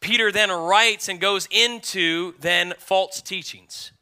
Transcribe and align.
Peter 0.00 0.32
then 0.32 0.50
writes 0.50 1.08
and 1.08 1.20
goes 1.20 1.46
into 1.50 2.34
then 2.40 2.74
false 2.78 3.22
teachings. 3.22 3.92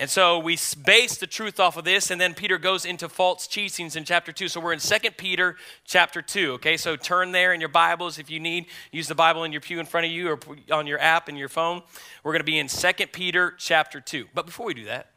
And 0.00 0.08
so 0.08 0.38
we 0.38 0.56
base 0.84 1.16
the 1.16 1.26
truth 1.26 1.58
off 1.58 1.76
of 1.76 1.84
this, 1.84 2.12
and 2.12 2.20
then 2.20 2.32
Peter 2.32 2.56
goes 2.56 2.84
into 2.84 3.08
false 3.08 3.48
teachings 3.48 3.96
in 3.96 4.04
chapter 4.04 4.30
2. 4.30 4.46
So 4.46 4.60
we're 4.60 4.72
in 4.72 4.78
2 4.78 4.96
Peter 5.16 5.56
chapter 5.84 6.22
2, 6.22 6.52
okay? 6.52 6.76
So 6.76 6.94
turn 6.94 7.32
there 7.32 7.52
in 7.52 7.58
your 7.58 7.68
Bibles 7.68 8.16
if 8.16 8.30
you 8.30 8.38
need. 8.38 8.66
Use 8.92 9.08
the 9.08 9.16
Bible 9.16 9.42
in 9.42 9.50
your 9.50 9.60
pew 9.60 9.80
in 9.80 9.86
front 9.86 10.06
of 10.06 10.12
you 10.12 10.30
or 10.30 10.38
on 10.70 10.86
your 10.86 11.00
app 11.00 11.28
and 11.28 11.36
your 11.36 11.48
phone. 11.48 11.82
We're 12.22 12.32
going 12.32 12.40
to 12.40 12.44
be 12.44 12.60
in 12.60 12.68
2 12.68 12.92
Peter 13.12 13.54
chapter 13.58 14.00
2. 14.00 14.26
But 14.34 14.46
before 14.46 14.66
we 14.66 14.74
do 14.74 14.84
that, 14.84 15.10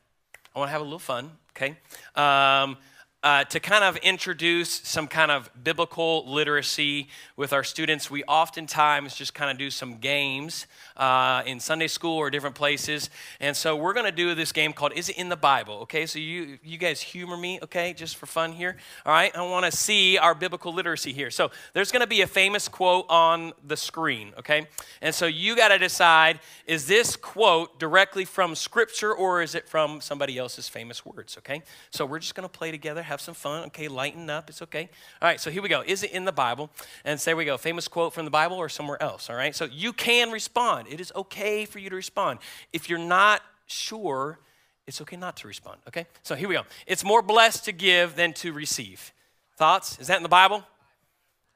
I 0.55 0.59
want 0.59 0.69
to 0.69 0.71
have 0.73 0.81
a 0.81 0.85
little 0.85 0.97
fun, 0.97 1.31
okay? 1.55 1.77
Um, 2.15 2.77
uh, 3.23 3.43
to 3.43 3.59
kind 3.59 3.83
of 3.83 3.97
introduce 3.97 4.81
some 4.83 5.07
kind 5.07 5.29
of 5.29 5.51
biblical 5.63 6.25
literacy 6.27 7.07
with 7.37 7.53
our 7.53 7.63
students, 7.63 8.09
we 8.09 8.23
oftentimes 8.23 9.13
just 9.13 9.35
kind 9.35 9.51
of 9.51 9.59
do 9.59 9.69
some 9.69 9.97
games 9.97 10.65
uh, 10.97 11.43
in 11.45 11.59
Sunday 11.59 11.87
school 11.87 12.17
or 12.17 12.31
different 12.31 12.55
places. 12.55 13.11
And 13.39 13.55
so 13.55 13.75
we're 13.75 13.93
going 13.93 14.07
to 14.07 14.11
do 14.11 14.33
this 14.33 14.51
game 14.51 14.73
called 14.73 14.93
Is 14.93 15.09
It 15.09 15.17
in 15.17 15.29
the 15.29 15.35
Bible? 15.35 15.75
Okay, 15.81 16.07
so 16.07 16.17
you, 16.17 16.57
you 16.63 16.79
guys 16.79 16.99
humor 16.99 17.37
me, 17.37 17.59
okay, 17.61 17.93
just 17.93 18.17
for 18.17 18.25
fun 18.25 18.53
here. 18.53 18.75
All 19.05 19.13
right, 19.13 19.35
I 19.35 19.41
want 19.43 19.65
to 19.65 19.71
see 19.71 20.17
our 20.17 20.33
biblical 20.33 20.73
literacy 20.73 21.13
here. 21.13 21.29
So 21.29 21.51
there's 21.73 21.91
going 21.91 22.01
to 22.01 22.07
be 22.07 22.21
a 22.21 22.27
famous 22.27 22.67
quote 22.67 23.05
on 23.07 23.53
the 23.67 23.77
screen, 23.77 24.33
okay? 24.39 24.65
And 24.99 25.13
so 25.13 25.27
you 25.27 25.55
got 25.55 25.67
to 25.67 25.77
decide 25.77 26.39
is 26.65 26.87
this 26.87 27.15
quote 27.15 27.79
directly 27.79 28.25
from 28.25 28.55
Scripture 28.55 29.13
or 29.13 29.43
is 29.43 29.53
it 29.53 29.69
from 29.69 30.01
somebody 30.01 30.39
else's 30.39 30.67
famous 30.67 31.05
words, 31.05 31.37
okay? 31.37 31.61
So 31.91 32.03
we're 32.03 32.19
just 32.19 32.33
going 32.33 32.49
to 32.49 32.57
play 32.57 32.71
together 32.71 33.03
have 33.11 33.21
some 33.21 33.33
fun. 33.33 33.65
Okay, 33.65 33.89
lighten 33.89 34.29
up. 34.29 34.49
It's 34.49 34.61
okay. 34.61 34.89
All 35.21 35.27
right, 35.27 35.39
so 35.39 35.51
here 35.51 35.61
we 35.61 35.67
go. 35.67 35.83
Is 35.85 36.01
it 36.01 36.11
in 36.11 36.23
the 36.23 36.31
Bible? 36.31 36.69
And 37.03 37.19
there 37.19 37.35
we 37.35 37.43
go. 37.43 37.57
Famous 37.57 37.87
quote 37.87 38.13
from 38.13 38.23
the 38.23 38.31
Bible 38.31 38.55
or 38.55 38.69
somewhere 38.69 39.01
else. 39.03 39.29
All 39.29 39.35
right, 39.35 39.53
so 39.53 39.65
you 39.65 39.91
can 39.91 40.31
respond. 40.31 40.87
It 40.89 41.01
is 41.01 41.11
okay 41.15 41.65
for 41.65 41.79
you 41.79 41.89
to 41.89 41.95
respond. 41.95 42.39
If 42.71 42.89
you're 42.89 42.97
not 42.97 43.41
sure, 43.67 44.39
it's 44.87 45.01
okay 45.01 45.17
not 45.17 45.35
to 45.37 45.47
respond. 45.47 45.79
Okay, 45.89 46.07
so 46.23 46.35
here 46.35 46.47
we 46.47 46.55
go. 46.55 46.63
It's 46.87 47.03
more 47.03 47.21
blessed 47.21 47.65
to 47.65 47.73
give 47.73 48.15
than 48.15 48.31
to 48.33 48.53
receive. 48.53 49.11
Thoughts? 49.57 49.99
Is 49.99 50.07
that 50.07 50.17
in 50.17 50.23
the 50.23 50.29
Bible? 50.29 50.63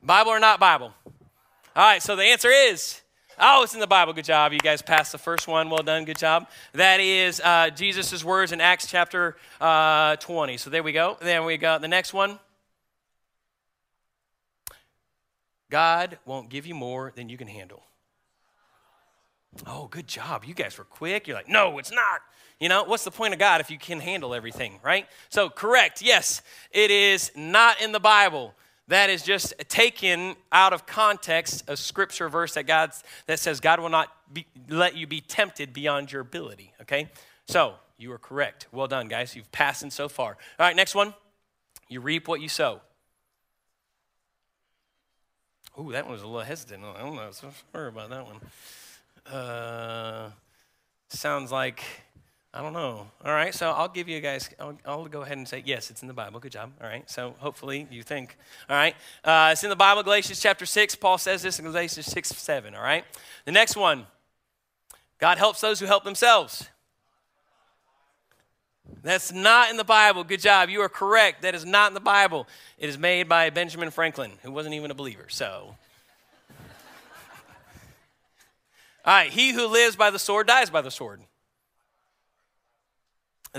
Bible 0.03 0.31
or 0.31 0.39
not 0.39 0.59
Bible? 0.59 0.93
All 1.05 1.83
right, 1.83 2.03
so 2.03 2.17
the 2.17 2.23
answer 2.23 2.51
is 2.51 3.01
Oh, 3.37 3.63
it's 3.63 3.73
in 3.73 3.79
the 3.79 3.87
Bible. 3.87 4.13
Good 4.13 4.25
job. 4.25 4.53
You 4.53 4.59
guys 4.59 4.81
passed 4.81 5.11
the 5.11 5.17
first 5.17 5.47
one. 5.47 5.69
Well 5.69 5.83
done. 5.83 6.05
Good 6.05 6.17
job. 6.17 6.47
That 6.73 6.99
is 6.99 7.41
uh, 7.41 7.69
Jesus' 7.69 8.23
words 8.23 8.51
in 8.51 8.61
Acts 8.61 8.87
chapter 8.87 9.35
uh, 9.59 10.15
20. 10.17 10.57
So 10.57 10.69
there 10.69 10.83
we 10.83 10.93
go. 10.93 11.17
Then 11.21 11.43
we 11.45 11.57
got 11.57 11.81
the 11.81 11.87
next 11.87 12.13
one. 12.13 12.39
God 15.69 16.17
won't 16.25 16.49
give 16.49 16.65
you 16.65 16.75
more 16.75 17.11
than 17.13 17.27
you 17.27 17.37
can 17.37 17.47
handle. 17.47 17.83
Oh, 19.67 19.87
good 19.87 20.07
job. 20.07 20.45
You 20.45 20.53
guys 20.53 20.77
were 20.77 20.83
quick. 20.85 21.27
You're 21.27 21.35
like, 21.35 21.49
no, 21.49 21.77
it's 21.77 21.91
not. 21.91 22.21
You 22.59 22.69
know, 22.69 22.85
what's 22.85 23.03
the 23.03 23.11
point 23.11 23.33
of 23.33 23.39
God 23.39 23.59
if 23.59 23.69
you 23.69 23.77
can 23.77 23.99
handle 23.99 24.33
everything, 24.33 24.79
right? 24.81 25.07
So, 25.29 25.49
correct. 25.49 26.01
Yes, 26.01 26.41
it 26.71 26.89
is 26.89 27.31
not 27.35 27.81
in 27.81 27.91
the 27.91 27.99
Bible 27.99 28.53
that 28.87 29.09
is 29.09 29.23
just 29.23 29.53
taken 29.67 30.35
out 30.51 30.73
of 30.73 30.85
context 30.85 31.63
a 31.67 31.75
scripture 31.75 32.29
verse 32.29 32.53
that 32.53 32.63
God 32.67 32.91
that 33.25 33.39
says 33.39 33.59
God 33.59 33.79
will 33.79 33.89
not 33.89 34.09
be, 34.31 34.45
let 34.69 34.95
you 34.95 35.07
be 35.07 35.21
tempted 35.21 35.73
beyond 35.73 36.11
your 36.11 36.21
ability. 36.21 36.73
Okay, 36.81 37.09
so 37.47 37.75
you 37.97 38.11
are 38.11 38.17
correct. 38.17 38.67
Well 38.71 38.87
done, 38.87 39.07
guys. 39.07 39.35
You've 39.35 39.51
passed 39.51 39.83
in 39.83 39.89
so 39.89 40.07
far. 40.07 40.37
All 40.59 40.65
right, 40.65 40.75
next 40.75 40.95
one. 40.95 41.13
You 41.87 42.01
reap 42.01 42.27
what 42.27 42.41
you 42.41 42.49
sow. 42.49 42.81
Ooh, 45.79 45.91
that 45.91 46.05
one 46.05 46.13
was 46.13 46.21
a 46.21 46.27
little 46.27 46.41
hesitant. 46.41 46.83
I 46.83 46.99
don't 46.99 47.15
know. 47.15 47.31
So 47.31 47.49
sorry 47.71 47.89
about 47.89 48.09
that 48.09 48.25
one. 48.25 49.33
Uh, 49.35 50.29
sounds 51.09 51.51
like 51.51 51.83
I 52.55 52.61
don't 52.61 52.71
know. 52.71 53.05
All 53.25 53.33
right, 53.33 53.53
so 53.53 53.71
I'll 53.71 53.89
give 53.89 54.07
you 54.07 54.21
guys, 54.21 54.49
I'll, 54.57 54.77
I'll, 54.85 55.05
go 55.07 55.23
ahead 55.23 55.37
and 55.37 55.45
say, 55.45 55.61
yes, 55.65 55.91
it's 55.91 56.01
in 56.01 56.07
the 56.07 56.13
Bible. 56.13 56.39
Good 56.39 56.53
job. 56.53 56.71
All 56.81 56.87
right, 56.87 57.07
so 57.09 57.35
hopefully 57.39 57.85
you 57.91 58.01
think. 58.01 58.37
All 58.69 58.77
right, 58.77 58.95
uh, 59.25 59.49
it's 59.51 59.65
in 59.65 59.69
the 59.69 59.75
Bible, 59.75 60.03
Galatians 60.03 60.39
chapter 60.39 60.65
6. 60.65 60.95
Paul 60.95 61.17
says 61.17 61.41
this 61.41 61.59
in 61.59 61.65
Galatians 61.65 62.05
6 62.05 62.29
7. 62.29 62.73
All 62.73 62.81
right, 62.81 63.03
the 63.43 63.51
next 63.51 63.75
one 63.75 64.07
God 65.19 65.37
helps 65.37 65.59
those 65.59 65.81
who 65.81 65.85
help 65.85 66.05
themselves. 66.05 66.69
That's 69.03 69.33
not 69.33 69.69
in 69.69 69.75
the 69.75 69.83
Bible. 69.83 70.23
Good 70.23 70.39
job. 70.39 70.69
You 70.69 70.79
are 70.79 70.89
correct. 70.89 71.41
That 71.41 71.55
is 71.55 71.65
not 71.65 71.89
in 71.89 71.93
the 71.93 71.99
Bible. 71.99 72.47
It 72.77 72.87
is 72.87 72.97
made 72.97 73.27
by 73.27 73.49
Benjamin 73.49 73.91
Franklin, 73.91 74.31
who 74.43 74.51
wasn't 74.51 74.75
even 74.75 74.91
a 74.91 74.95
believer. 74.95 75.25
So. 75.27 75.75
All 79.03 79.13
right, 79.13 79.29
he 79.29 79.51
who 79.51 79.67
lives 79.67 79.97
by 79.97 80.09
the 80.09 80.19
sword 80.19 80.47
dies 80.47 80.69
by 80.69 80.81
the 80.81 80.91
sword 80.91 81.19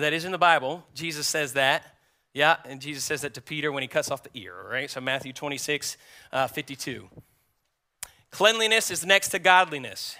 that 0.02 0.12
is 0.12 0.24
in 0.24 0.32
the 0.32 0.38
Bible. 0.38 0.84
Jesus 0.94 1.26
says 1.26 1.54
that. 1.54 1.82
Yeah, 2.34 2.56
and 2.66 2.80
Jesus 2.82 3.02
says 3.02 3.22
that 3.22 3.32
to 3.34 3.40
Peter 3.40 3.72
when 3.72 3.82
he 3.82 3.88
cuts 3.88 4.10
off 4.10 4.22
the 4.22 4.28
ear, 4.34 4.54
right? 4.70 4.90
So 4.90 5.00
Matthew 5.00 5.32
26, 5.32 5.96
uh, 6.32 6.46
52. 6.48 7.08
Cleanliness 8.30 8.90
is 8.90 9.06
next 9.06 9.30
to 9.30 9.38
godliness. 9.38 10.16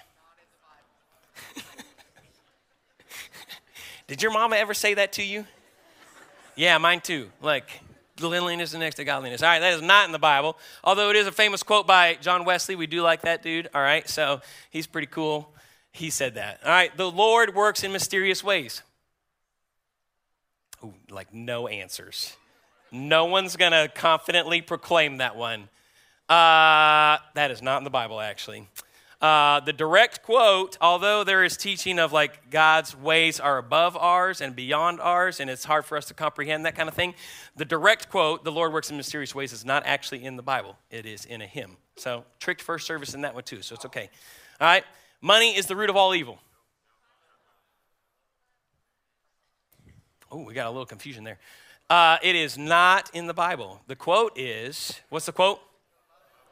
Did 4.07 4.23
your 4.23 4.31
mama 4.31 4.55
ever 4.55 4.73
say 4.73 4.95
that 4.95 5.13
to 5.13 5.23
you? 5.23 5.45
Yeah, 6.55 6.79
mine 6.79 7.01
too. 7.01 7.29
Like, 7.39 7.69
cleanliness 8.17 8.73
is 8.73 8.79
next 8.79 8.95
to 8.95 9.03
godliness. 9.03 9.43
All 9.43 9.49
right, 9.49 9.59
that 9.59 9.73
is 9.73 9.83
not 9.83 10.07
in 10.07 10.11
the 10.11 10.17
Bible. 10.17 10.57
Although 10.83 11.11
it 11.11 11.15
is 11.15 11.27
a 11.27 11.31
famous 11.31 11.61
quote 11.61 11.85
by 11.85 12.15
John 12.15 12.45
Wesley. 12.45 12.75
We 12.75 12.87
do 12.87 13.03
like 13.03 13.21
that 13.21 13.43
dude. 13.43 13.69
All 13.75 13.81
right, 13.81 14.09
so 14.09 14.41
he's 14.71 14.87
pretty 14.87 15.05
cool. 15.05 15.53
He 15.91 16.09
said 16.09 16.33
that. 16.33 16.61
All 16.63 16.71
right, 16.71 16.95
the 16.97 17.11
Lord 17.11 17.53
works 17.53 17.83
in 17.83 17.91
mysterious 17.91 18.43
ways. 18.43 18.81
Like 21.09 21.33
no 21.33 21.67
answers. 21.67 22.35
No 22.91 23.25
one's 23.25 23.55
to 23.55 23.91
confidently 23.93 24.61
proclaim 24.61 25.17
that 25.17 25.35
one. 25.35 25.69
Uh, 26.29 27.17
that 27.35 27.51
is 27.51 27.61
not 27.61 27.77
in 27.77 27.83
the 27.83 27.89
Bible, 27.89 28.19
actually. 28.19 28.67
Uh, 29.19 29.59
the 29.61 29.73
direct 29.73 30.21
quote, 30.21 30.77
although 30.79 31.23
there 31.23 31.43
is 31.43 31.57
teaching 31.57 31.97
of 31.97 32.13
like 32.13 32.51
God's 32.51 32.95
ways 32.95 33.39
are 33.39 33.57
above 33.57 33.97
ours 33.97 34.41
and 34.41 34.55
beyond 34.55 35.01
ours, 35.01 35.39
and 35.39 35.49
it's 35.49 35.65
hard 35.65 35.85
for 35.85 35.97
us 35.97 36.05
to 36.05 36.13
comprehend 36.13 36.65
that 36.65 36.75
kind 36.75 36.87
of 36.87 36.93
thing, 36.93 37.15
the 37.55 37.65
direct 37.65 38.09
quote, 38.09 38.43
the 38.43 38.51
Lord 38.51 38.73
works 38.73 38.91
in 38.91 38.97
mysterious 38.97 39.33
ways, 39.33 39.53
is 39.53 39.65
not 39.65 39.83
actually 39.87 40.23
in 40.23 40.35
the 40.35 40.43
Bible. 40.43 40.77
It 40.91 41.07
is 41.07 41.25
in 41.25 41.41
a 41.41 41.47
hymn. 41.47 41.77
So, 41.95 42.25
tricked 42.39 42.61
first 42.61 42.85
service 42.85 43.15
in 43.15 43.21
that 43.21 43.33
one 43.33 43.43
too, 43.43 43.63
so 43.63 43.73
it's 43.73 43.85
okay. 43.85 44.09
All 44.61 44.67
right? 44.67 44.83
Money 45.19 45.57
is 45.57 45.65
the 45.65 45.75
root 45.75 45.89
of 45.89 45.95
all 45.95 46.13
evil. 46.13 46.37
Oh, 50.31 50.43
we 50.43 50.53
got 50.53 50.67
a 50.67 50.69
little 50.69 50.85
confusion 50.85 51.23
there. 51.23 51.39
Uh, 51.89 52.17
it 52.21 52.35
is 52.35 52.57
not 52.57 53.09
in 53.13 53.27
the 53.27 53.33
Bible. 53.33 53.81
The 53.87 53.95
quote 53.95 54.37
is 54.37 54.99
what's 55.09 55.25
the 55.25 55.31
quote? 55.31 55.61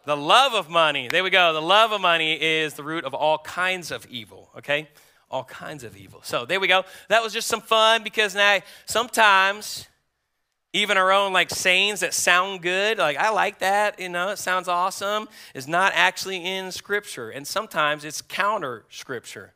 The 0.05 0.15
love 0.15 0.53
of 0.53 0.69
money. 0.69 1.07
There 1.07 1.23
we 1.23 1.29
go. 1.29 1.51
The 1.51 1.61
love 1.61 1.91
of 1.91 1.99
money 1.99 2.33
is 2.33 2.75
the 2.75 2.83
root 2.83 3.03
of 3.05 3.13
all 3.13 3.39
kinds 3.39 3.91
of 3.91 4.05
evil, 4.05 4.51
okay? 4.57 4.87
All 5.31 5.43
kinds 5.43 5.83
of 5.83 5.97
evil. 5.97 6.21
So 6.23 6.45
there 6.45 6.59
we 6.59 6.67
go. 6.67 6.83
That 7.09 7.23
was 7.23 7.33
just 7.33 7.47
some 7.47 7.59
fun 7.59 8.03
because 8.03 8.35
now 8.35 8.59
sometimes 8.85 9.87
even 10.73 10.97
our 10.97 11.11
own 11.11 11.33
like 11.33 11.49
sayings 11.49 12.01
that 12.01 12.13
sound 12.13 12.61
good, 12.61 12.99
like 12.99 13.17
I 13.17 13.29
like 13.31 13.59
that, 13.59 13.99
you 13.99 14.09
know, 14.09 14.29
it 14.29 14.37
sounds 14.37 14.67
awesome, 14.67 15.27
is 15.53 15.67
not 15.67 15.93
actually 15.95 16.45
in 16.45 16.71
scripture. 16.71 17.29
And 17.29 17.47
sometimes 17.47 18.05
it's 18.05 18.21
counter 18.21 18.85
scripture. 18.89 19.54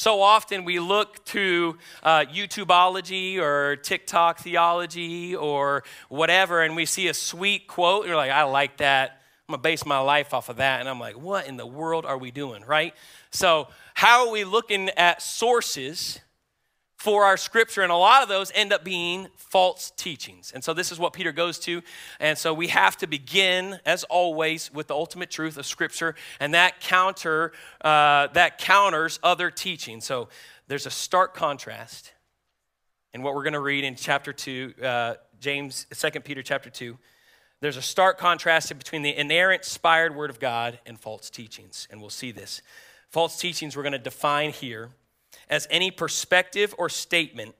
So 0.00 0.22
often 0.22 0.64
we 0.64 0.78
look 0.78 1.22
to 1.26 1.76
uh, 2.02 2.20
YouTubeology 2.20 3.38
or 3.38 3.76
TikTok 3.76 4.38
theology 4.38 5.36
or 5.36 5.84
whatever, 6.08 6.62
and 6.62 6.74
we 6.74 6.86
see 6.86 7.08
a 7.08 7.12
sweet 7.12 7.66
quote, 7.66 8.04
and 8.04 8.08
you're 8.08 8.16
like, 8.16 8.30
I 8.30 8.44
like 8.44 8.78
that. 8.78 9.20
I'm 9.46 9.52
gonna 9.52 9.60
base 9.60 9.84
my 9.84 9.98
life 9.98 10.32
off 10.32 10.48
of 10.48 10.56
that. 10.56 10.80
And 10.80 10.88
I'm 10.88 10.98
like, 10.98 11.20
what 11.20 11.46
in 11.46 11.58
the 11.58 11.66
world 11.66 12.06
are 12.06 12.16
we 12.16 12.30
doing, 12.30 12.64
right? 12.64 12.94
So, 13.30 13.68
how 13.92 14.26
are 14.26 14.32
we 14.32 14.44
looking 14.44 14.88
at 14.88 15.20
sources 15.20 16.18
for 17.00 17.24
our 17.24 17.38
scripture? 17.38 17.82
And 17.82 17.90
a 17.90 17.96
lot 17.96 18.22
of 18.22 18.28
those 18.28 18.52
end 18.54 18.74
up 18.74 18.84
being 18.84 19.28
false 19.34 19.90
teachings. 19.96 20.52
And 20.54 20.62
so, 20.62 20.74
this 20.74 20.92
is 20.92 20.98
what 20.98 21.14
Peter 21.14 21.32
goes 21.32 21.58
to. 21.60 21.80
And 22.20 22.36
so, 22.36 22.52
we 22.52 22.66
have 22.68 22.98
to 22.98 23.06
begin, 23.06 23.80
as 23.86 24.04
always, 24.04 24.72
with 24.72 24.88
the 24.88 24.94
ultimate 24.94 25.30
truth 25.30 25.56
of 25.56 25.64
scripture, 25.64 26.14
and 26.38 26.52
that 26.52 26.80
counter 26.80 27.52
uh, 27.80 28.26
that 28.34 28.58
counters 28.58 29.18
other 29.22 29.50
teaching. 29.50 30.02
So, 30.02 30.28
there's 30.68 30.84
a 30.84 30.90
stark 30.90 31.34
contrast 31.34 32.12
in 33.14 33.22
what 33.22 33.34
we're 33.34 33.44
going 33.44 33.54
to 33.54 33.60
read 33.60 33.82
in 33.82 33.96
chapter 33.96 34.32
2, 34.32 34.74
uh, 34.82 35.14
James, 35.40 35.86
Second 35.92 36.24
Peter 36.24 36.42
chapter 36.42 36.70
2 36.70 36.98
there's 37.60 37.76
a 37.76 37.82
stark 37.82 38.16
contrast 38.16 38.70
between 38.78 39.02
the 39.02 39.14
inerrant, 39.14 39.64
inspired 39.64 40.16
word 40.16 40.30
of 40.30 40.40
God 40.40 40.78
and 40.86 40.98
false 40.98 41.28
teachings, 41.28 41.86
and 41.90 42.00
we'll 42.00 42.08
see 42.08 42.32
this. 42.32 42.62
False 43.10 43.38
teachings 43.38 43.76
we're 43.76 43.82
going 43.82 43.92
to 43.92 43.98
define 43.98 44.50
here 44.50 44.88
as 45.50 45.66
any 45.70 45.90
perspective 45.90 46.74
or 46.78 46.88
statement 46.88 47.54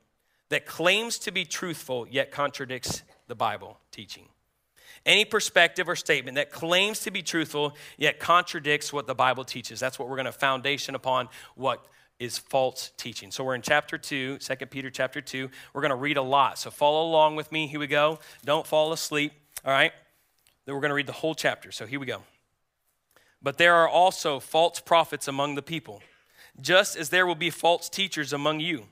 that 0.49 0.65
claims 0.65 1.19
to 1.19 1.31
be 1.31 1.45
truthful 1.45 2.07
yet 2.09 2.31
contradicts 2.31 3.03
the 3.27 3.35
Bible 3.35 3.79
teaching. 3.91 4.25
Any 5.05 5.25
perspective 5.25 5.89
or 5.89 5.97
statement 5.97 6.37
that 6.37 6.51
claims 6.51 7.01
to 7.01 7.11
be 7.11 7.23
truthful 7.23 7.75
yet 7.99 8.21
contradicts 8.21 8.93
what 8.93 9.07
the 9.07 9.15
Bible 9.15 9.45
teaches. 9.45 9.81
That's 9.81 9.99
what 9.99 10.09
we're 10.09 10.17
going 10.17 10.27
to 10.27 10.33
foundation 10.33 10.95
upon 10.95 11.29
what 11.55 11.87
is 12.19 12.37
false 12.37 12.93
teaching. 12.97 13.31
So 13.31 13.43
we're 13.43 13.55
in 13.55 13.63
chapter 13.63 13.97
2, 13.97 14.39
2 14.39 14.57
Peter 14.67 14.91
chapter 14.91 15.21
2. 15.21 15.49
We're 15.73 15.81
going 15.81 15.91
to 15.91 15.97
read 15.97 16.19
a 16.19 16.23
lot. 16.23 16.59
So 16.59 16.71
follow 16.71 17.09
along 17.09 17.37
with 17.37 17.51
me. 17.51 17.67
Here 17.67 17.81
we 17.81 17.87
go. 17.87 18.19
Don't 18.45 18.67
fall 18.67 18.93
asleep. 18.93 19.33
All 19.65 19.73
right? 19.73 19.93
Then 20.67 20.75
we're 20.75 20.83
going 20.83 20.91
to 20.91 20.95
read 20.95 21.07
the 21.07 21.13
whole 21.13 21.35
chapter. 21.35 21.73
So 21.73 21.87
here 21.87 21.99
we 21.99 22.07
go. 22.07 22.23
But 23.43 23.57
there 23.57 23.75
are 23.75 23.89
also 23.89 24.39
false 24.39 24.81
prophets 24.81 25.27
among 25.29 25.55
the 25.55 25.63
people, 25.63 26.03
just 26.61 26.97
as 26.97 27.11
there 27.11 27.27
will 27.27 27.35
be 27.35 27.51
false 27.51 27.89
teachers 27.89 28.33
among 28.33 28.61
you. 28.61 28.87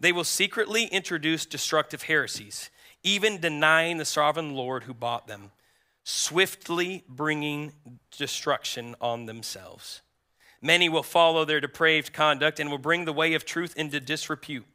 They 0.00 0.12
will 0.12 0.24
secretly 0.24 0.84
introduce 0.86 1.46
destructive 1.46 2.02
heresies, 2.02 2.70
even 3.02 3.40
denying 3.40 3.98
the 3.98 4.04
sovereign 4.04 4.54
Lord 4.54 4.84
who 4.84 4.94
bought 4.94 5.26
them, 5.26 5.50
swiftly 6.04 7.04
bringing 7.08 7.72
destruction 8.16 8.94
on 9.00 9.26
themselves. 9.26 10.02
Many 10.60 10.88
will 10.88 11.02
follow 11.02 11.44
their 11.44 11.60
depraved 11.60 12.12
conduct 12.12 12.58
and 12.58 12.70
will 12.70 12.78
bring 12.78 13.04
the 13.04 13.12
way 13.12 13.34
of 13.34 13.44
truth 13.44 13.74
into 13.76 14.00
disrepute. 14.00 14.66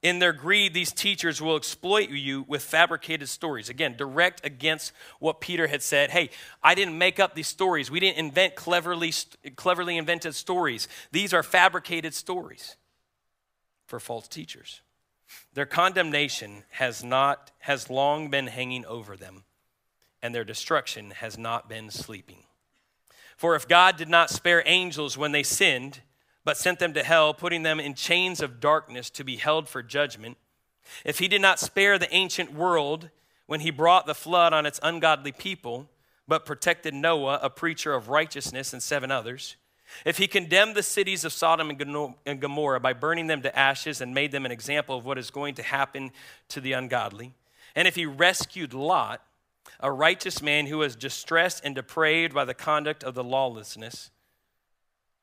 In 0.00 0.20
their 0.20 0.32
greed, 0.32 0.74
these 0.74 0.92
teachers 0.92 1.42
will 1.42 1.56
exploit 1.56 2.10
you 2.10 2.44
with 2.46 2.62
fabricated 2.62 3.28
stories. 3.28 3.68
Again, 3.68 3.96
direct 3.96 4.46
against 4.46 4.92
what 5.18 5.40
Peter 5.40 5.66
had 5.66 5.82
said. 5.82 6.10
Hey, 6.10 6.30
I 6.62 6.76
didn't 6.76 6.96
make 6.96 7.18
up 7.18 7.34
these 7.34 7.48
stories. 7.48 7.90
We 7.90 7.98
didn't 7.98 8.18
invent 8.18 8.54
cleverly, 8.54 9.12
cleverly 9.56 9.96
invented 9.96 10.36
stories. 10.36 10.86
These 11.10 11.34
are 11.34 11.42
fabricated 11.42 12.14
stories 12.14 12.76
for 13.86 13.98
false 13.98 14.28
teachers. 14.28 14.82
Their 15.54 15.66
condemnation 15.66 16.62
has 16.70 17.02
not 17.02 17.50
has 17.60 17.90
long 17.90 18.30
been 18.30 18.46
hanging 18.46 18.86
over 18.86 19.16
them, 19.16 19.44
and 20.22 20.32
their 20.32 20.44
destruction 20.44 21.10
has 21.10 21.36
not 21.36 21.68
been 21.68 21.90
sleeping. 21.90 22.44
For 23.36 23.54
if 23.56 23.68
God 23.68 23.96
did 23.96 24.08
not 24.08 24.30
spare 24.30 24.62
angels 24.64 25.18
when 25.18 25.32
they 25.32 25.42
sinned, 25.42 26.00
but 26.48 26.56
sent 26.56 26.78
them 26.78 26.94
to 26.94 27.02
hell, 27.02 27.34
putting 27.34 27.62
them 27.62 27.78
in 27.78 27.92
chains 27.92 28.40
of 28.40 28.58
darkness 28.58 29.10
to 29.10 29.22
be 29.22 29.36
held 29.36 29.68
for 29.68 29.82
judgment. 29.82 30.38
If 31.04 31.18
he 31.18 31.28
did 31.28 31.42
not 31.42 31.60
spare 31.60 31.98
the 31.98 32.10
ancient 32.10 32.54
world 32.54 33.10
when 33.44 33.60
he 33.60 33.70
brought 33.70 34.06
the 34.06 34.14
flood 34.14 34.54
on 34.54 34.64
its 34.64 34.80
ungodly 34.82 35.30
people, 35.30 35.90
but 36.26 36.46
protected 36.46 36.94
Noah, 36.94 37.38
a 37.42 37.50
preacher 37.50 37.92
of 37.92 38.08
righteousness, 38.08 38.72
and 38.72 38.82
seven 38.82 39.10
others, 39.10 39.56
if 40.06 40.16
he 40.16 40.26
condemned 40.26 40.74
the 40.74 40.82
cities 40.82 41.22
of 41.22 41.34
Sodom 41.34 41.68
and 42.24 42.40
Gomorrah 42.40 42.80
by 42.80 42.94
burning 42.94 43.26
them 43.26 43.42
to 43.42 43.54
ashes 43.54 44.00
and 44.00 44.14
made 44.14 44.32
them 44.32 44.46
an 44.46 44.50
example 44.50 44.96
of 44.96 45.04
what 45.04 45.18
is 45.18 45.30
going 45.30 45.54
to 45.56 45.62
happen 45.62 46.12
to 46.48 46.62
the 46.62 46.72
ungodly, 46.72 47.34
and 47.76 47.86
if 47.86 47.94
he 47.94 48.06
rescued 48.06 48.72
Lot, 48.72 49.20
a 49.80 49.92
righteous 49.92 50.40
man 50.40 50.64
who 50.64 50.78
was 50.78 50.96
distressed 50.96 51.62
and 51.62 51.74
depraved 51.74 52.32
by 52.32 52.46
the 52.46 52.54
conduct 52.54 53.04
of 53.04 53.14
the 53.14 53.22
lawlessness, 53.22 54.10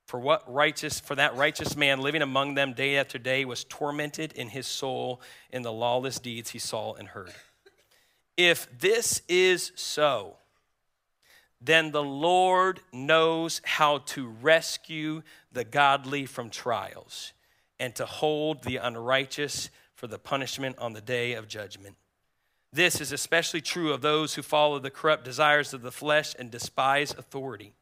for 0.06 0.20
what 0.20 0.52
righteous 0.52 1.00
for 1.00 1.16
that 1.16 1.36
righteous 1.36 1.76
man 1.76 2.00
living 2.00 2.22
among 2.22 2.54
them 2.54 2.74
day 2.74 2.98
after 2.98 3.18
day 3.18 3.44
was 3.44 3.64
tormented 3.64 4.32
in 4.34 4.50
his 4.50 4.68
soul 4.68 5.20
in 5.52 5.64
the 5.64 5.74
lawless 5.74 6.20
deeds 6.20 6.52
he 6.52 6.60
saw 6.60 6.94
and 6.94 7.10
heard. 7.10 7.32
If 8.38 8.68
this 8.80 9.22
is 9.28 9.72
so, 9.76 10.38
then 11.60 11.92
the 11.92 12.04
Lord 12.04 12.82
knows 12.94 13.62
how 13.64 14.00
to 14.00 14.28
rescue 14.28 15.24
the 15.52 15.64
godly 15.64 16.26
from 16.26 16.50
trials 16.50 17.34
and 17.80 17.96
to 17.96 18.06
hold 18.06 18.64
the 18.64 18.78
unrighteous 18.78 19.70
for 19.96 20.08
the 20.08 20.20
punishment 20.20 20.78
on 20.78 20.94
the 20.94 21.02
day 21.02 21.34
of 21.34 21.48
judgment. 21.48 21.96
This 22.72 23.00
is 23.02 23.12
especially 23.12 23.62
true 23.62 23.94
of 23.94 24.02
those 24.02 24.36
who 24.36 24.42
follow 24.42 24.80
the 24.80 24.92
corrupt 24.92 25.24
desires 25.24 25.74
of 25.74 25.82
the 25.82 25.92
flesh 25.92 26.36
and 26.38 26.52
despise 26.52 27.12
authority 27.12 27.74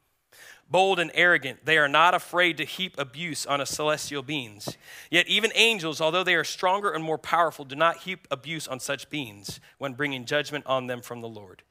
bold 0.69 0.99
and 0.99 1.11
arrogant. 1.13 1.65
They 1.65 1.77
are 1.77 1.87
not 1.87 2.13
afraid 2.13 2.57
to 2.57 2.65
heap 2.65 2.95
abuse 2.97 3.45
on 3.45 3.61
a 3.61 3.65
celestial 3.65 4.23
beings. 4.23 4.77
Yet 5.11 5.27
even 5.27 5.51
angels, 5.55 6.01
although 6.01 6.23
they 6.23 6.35
are 6.35 6.43
stronger 6.43 6.91
and 6.91 7.03
more 7.03 7.17
powerful, 7.17 7.65
do 7.65 7.75
not 7.75 7.97
heap 7.97 8.27
abuse 8.31 8.67
on 8.67 8.79
such 8.79 9.09
beings 9.09 9.59
when 9.77 9.93
bringing 9.93 10.25
judgment 10.25 10.65
on 10.65 10.87
them 10.87 11.01
from 11.01 11.21
the 11.21 11.27
Lord. 11.27 11.63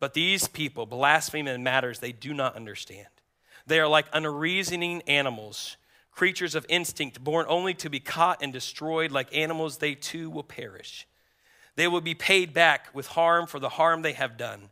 But 0.00 0.14
these 0.14 0.48
people 0.48 0.86
blaspheme 0.86 1.48
in 1.48 1.62
matters 1.62 2.00
they 2.00 2.12
do 2.12 2.34
not 2.34 2.56
understand. 2.56 3.08
They 3.66 3.80
are 3.80 3.88
like 3.88 4.06
unreasoning 4.12 5.02
animals, 5.06 5.76
creatures 6.10 6.54
of 6.54 6.66
instinct, 6.68 7.24
born 7.24 7.46
only 7.48 7.74
to 7.74 7.88
be 7.88 8.00
caught 8.00 8.42
and 8.42 8.52
destroyed. 8.52 9.10
Like 9.10 9.34
animals, 9.34 9.78
they 9.78 9.94
too 9.94 10.28
will 10.28 10.42
perish. 10.42 11.06
They 11.76 11.88
will 11.88 12.00
be 12.00 12.14
paid 12.14 12.52
back 12.52 12.88
with 12.94 13.08
harm 13.08 13.46
for 13.46 13.58
the 13.58 13.70
harm 13.70 14.02
they 14.02 14.12
have 14.12 14.36
done. 14.36 14.70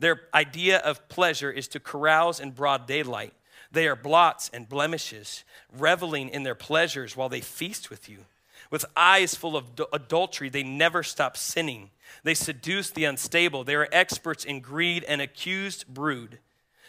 Their 0.00 0.22
idea 0.34 0.78
of 0.78 1.08
pleasure 1.08 1.50
is 1.50 1.68
to 1.68 1.80
carouse 1.80 2.40
in 2.40 2.52
broad 2.52 2.86
daylight. 2.86 3.34
They 3.70 3.86
are 3.86 3.94
blots 3.94 4.50
and 4.52 4.68
blemishes, 4.68 5.44
reveling 5.72 6.30
in 6.30 6.42
their 6.42 6.54
pleasures 6.54 7.16
while 7.16 7.28
they 7.28 7.42
feast 7.42 7.90
with 7.90 8.08
you. 8.08 8.24
With 8.70 8.84
eyes 8.96 9.34
full 9.34 9.56
of 9.56 9.66
adultery, 9.92 10.48
they 10.48 10.62
never 10.62 11.02
stop 11.02 11.36
sinning. 11.36 11.90
They 12.24 12.34
seduce 12.34 12.90
the 12.90 13.04
unstable. 13.04 13.62
They 13.62 13.74
are 13.74 13.88
experts 13.92 14.44
in 14.44 14.60
greed 14.60 15.04
and 15.04 15.20
accused 15.20 15.86
brood. 15.86 16.38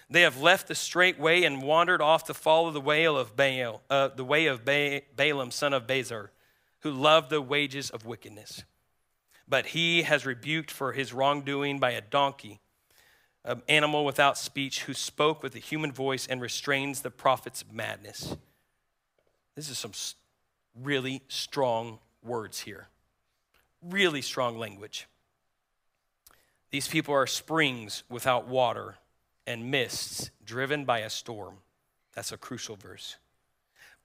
They 0.09 0.21
have 0.21 0.41
left 0.41 0.67
the 0.67 0.75
straight 0.75 1.19
way 1.19 1.43
and 1.43 1.61
wandered 1.61 2.01
off 2.01 2.25
to 2.25 2.33
follow 2.33 2.71
the 2.71 2.81
way 2.81 3.05
of 3.05 3.35
Baal, 3.35 3.81
uh, 3.89 4.09
the 4.09 4.25
way 4.25 4.47
of 4.47 4.65
ba- 4.65 5.01
Balaam, 5.15 5.51
son 5.51 5.73
of 5.73 5.87
Bezer, 5.87 6.29
who 6.79 6.91
loved 6.91 7.29
the 7.29 7.41
wages 7.41 7.89
of 7.89 8.05
wickedness. 8.05 8.63
But 9.47 9.67
he 9.67 10.03
has 10.03 10.25
rebuked 10.25 10.71
for 10.71 10.93
his 10.93 11.13
wrongdoing 11.13 11.79
by 11.79 11.91
a 11.91 12.01
donkey 12.01 12.61
an 13.43 13.61
animal 13.67 14.05
without 14.05 14.37
speech 14.37 14.83
who 14.83 14.93
spoke 14.93 15.41
with 15.41 15.55
a 15.55 15.59
human 15.59 15.91
voice 15.91 16.27
and 16.27 16.41
restrains 16.41 17.01
the 17.01 17.09
prophet's 17.09 17.63
madness. 17.71 18.35
This 19.55 19.69
is 19.69 19.77
some 19.77 19.93
really 20.79 21.23
strong 21.27 21.99
words 22.23 22.61
here. 22.61 22.87
Really 23.81 24.21
strong 24.21 24.57
language. 24.57 25.07
These 26.69 26.87
people 26.87 27.13
are 27.13 27.27
springs 27.27 28.03
without 28.09 28.47
water 28.47 28.95
and 29.47 29.71
mists 29.71 30.29
driven 30.45 30.85
by 30.85 30.99
a 30.99 31.09
storm. 31.09 31.55
That's 32.13 32.31
a 32.31 32.37
crucial 32.37 32.75
verse. 32.75 33.17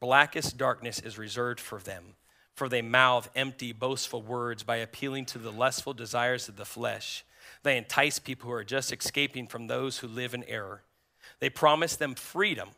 Blackest 0.00 0.56
darkness 0.56 1.00
is 1.00 1.18
reserved 1.18 1.60
for 1.60 1.78
them, 1.78 2.14
for 2.54 2.68
they 2.68 2.82
mouth 2.82 3.30
empty, 3.34 3.72
boastful 3.72 4.22
words 4.22 4.62
by 4.62 4.76
appealing 4.76 5.26
to 5.26 5.38
the 5.38 5.52
lustful 5.52 5.94
desires 5.94 6.48
of 6.48 6.56
the 6.56 6.64
flesh. 6.64 7.24
They 7.62 7.76
entice 7.76 8.18
people 8.18 8.48
who 8.48 8.54
are 8.54 8.64
just 8.64 8.92
escaping 8.92 9.46
from 9.46 9.66
those 9.66 9.98
who 9.98 10.08
live 10.08 10.34
in 10.34 10.44
error. 10.44 10.82
They 11.40 11.50
promise 11.50 11.96
them 11.96 12.14
freedom 12.14 12.70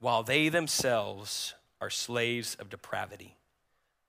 while 0.00 0.22
they 0.22 0.48
themselves 0.48 1.54
are 1.80 1.90
slaves 1.90 2.54
of 2.56 2.70
depravity. 2.70 3.36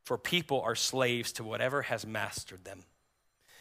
For 0.03 0.17
people 0.17 0.61
are 0.61 0.75
slaves 0.75 1.31
to 1.33 1.43
whatever 1.43 1.83
has 1.83 2.05
mastered 2.05 2.65
them. 2.65 2.83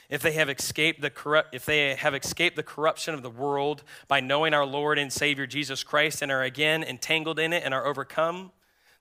If 0.09 0.23
they 0.23 0.33
have 0.33 0.49
escaped 0.49 1.03
the 1.03 1.11
corrupt, 1.11 1.55
if 1.55 1.67
they 1.67 1.95
have 1.95 2.15
escaped 2.15 2.57
the 2.57 2.63
corruption 2.63 3.13
of 3.13 3.23
the 3.23 3.29
world 3.29 3.83
by 4.07 4.21
knowing 4.21 4.55
our 4.55 4.65
Lord 4.65 4.99
and 4.99 5.13
Savior 5.13 5.47
Jesus 5.47 5.85
Christ 5.85 6.23
and 6.23 6.33
are 6.33 6.43
again 6.43 6.83
entangled 6.83 7.39
in 7.39 7.53
it 7.53 7.63
and 7.63 7.75
are 7.75 7.85
overcome, 7.85 8.53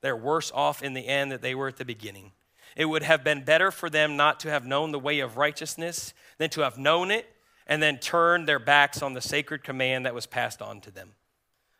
they're 0.01 0.17
worse 0.17 0.51
off 0.53 0.83
in 0.83 0.93
the 0.93 1.07
end 1.07 1.31
than 1.31 1.39
they 1.39 1.55
were 1.55 1.69
at 1.69 1.77
the 1.77 1.85
beginning. 1.85 2.33
It 2.77 2.85
would 2.85 3.01
have 3.01 3.23
been 3.23 3.43
better 3.43 3.71
for 3.71 3.89
them 3.89 4.15
not 4.15 4.39
to 4.41 4.51
have 4.51 4.63
known 4.63 4.91
the 4.91 4.99
way 4.99 5.19
of 5.19 5.35
righteousness 5.35 6.13
than 6.37 6.51
to 6.51 6.61
have 6.61 6.77
known 6.77 7.09
it 7.09 7.27
and 7.65 7.81
then 7.81 7.97
turned 7.97 8.47
their 8.47 8.59
backs 8.59 9.01
on 9.01 9.13
the 9.13 9.19
sacred 9.19 9.63
command 9.63 10.05
that 10.05 10.13
was 10.13 10.27
passed 10.27 10.61
on 10.61 10.79
to 10.81 10.91
them. 10.91 11.13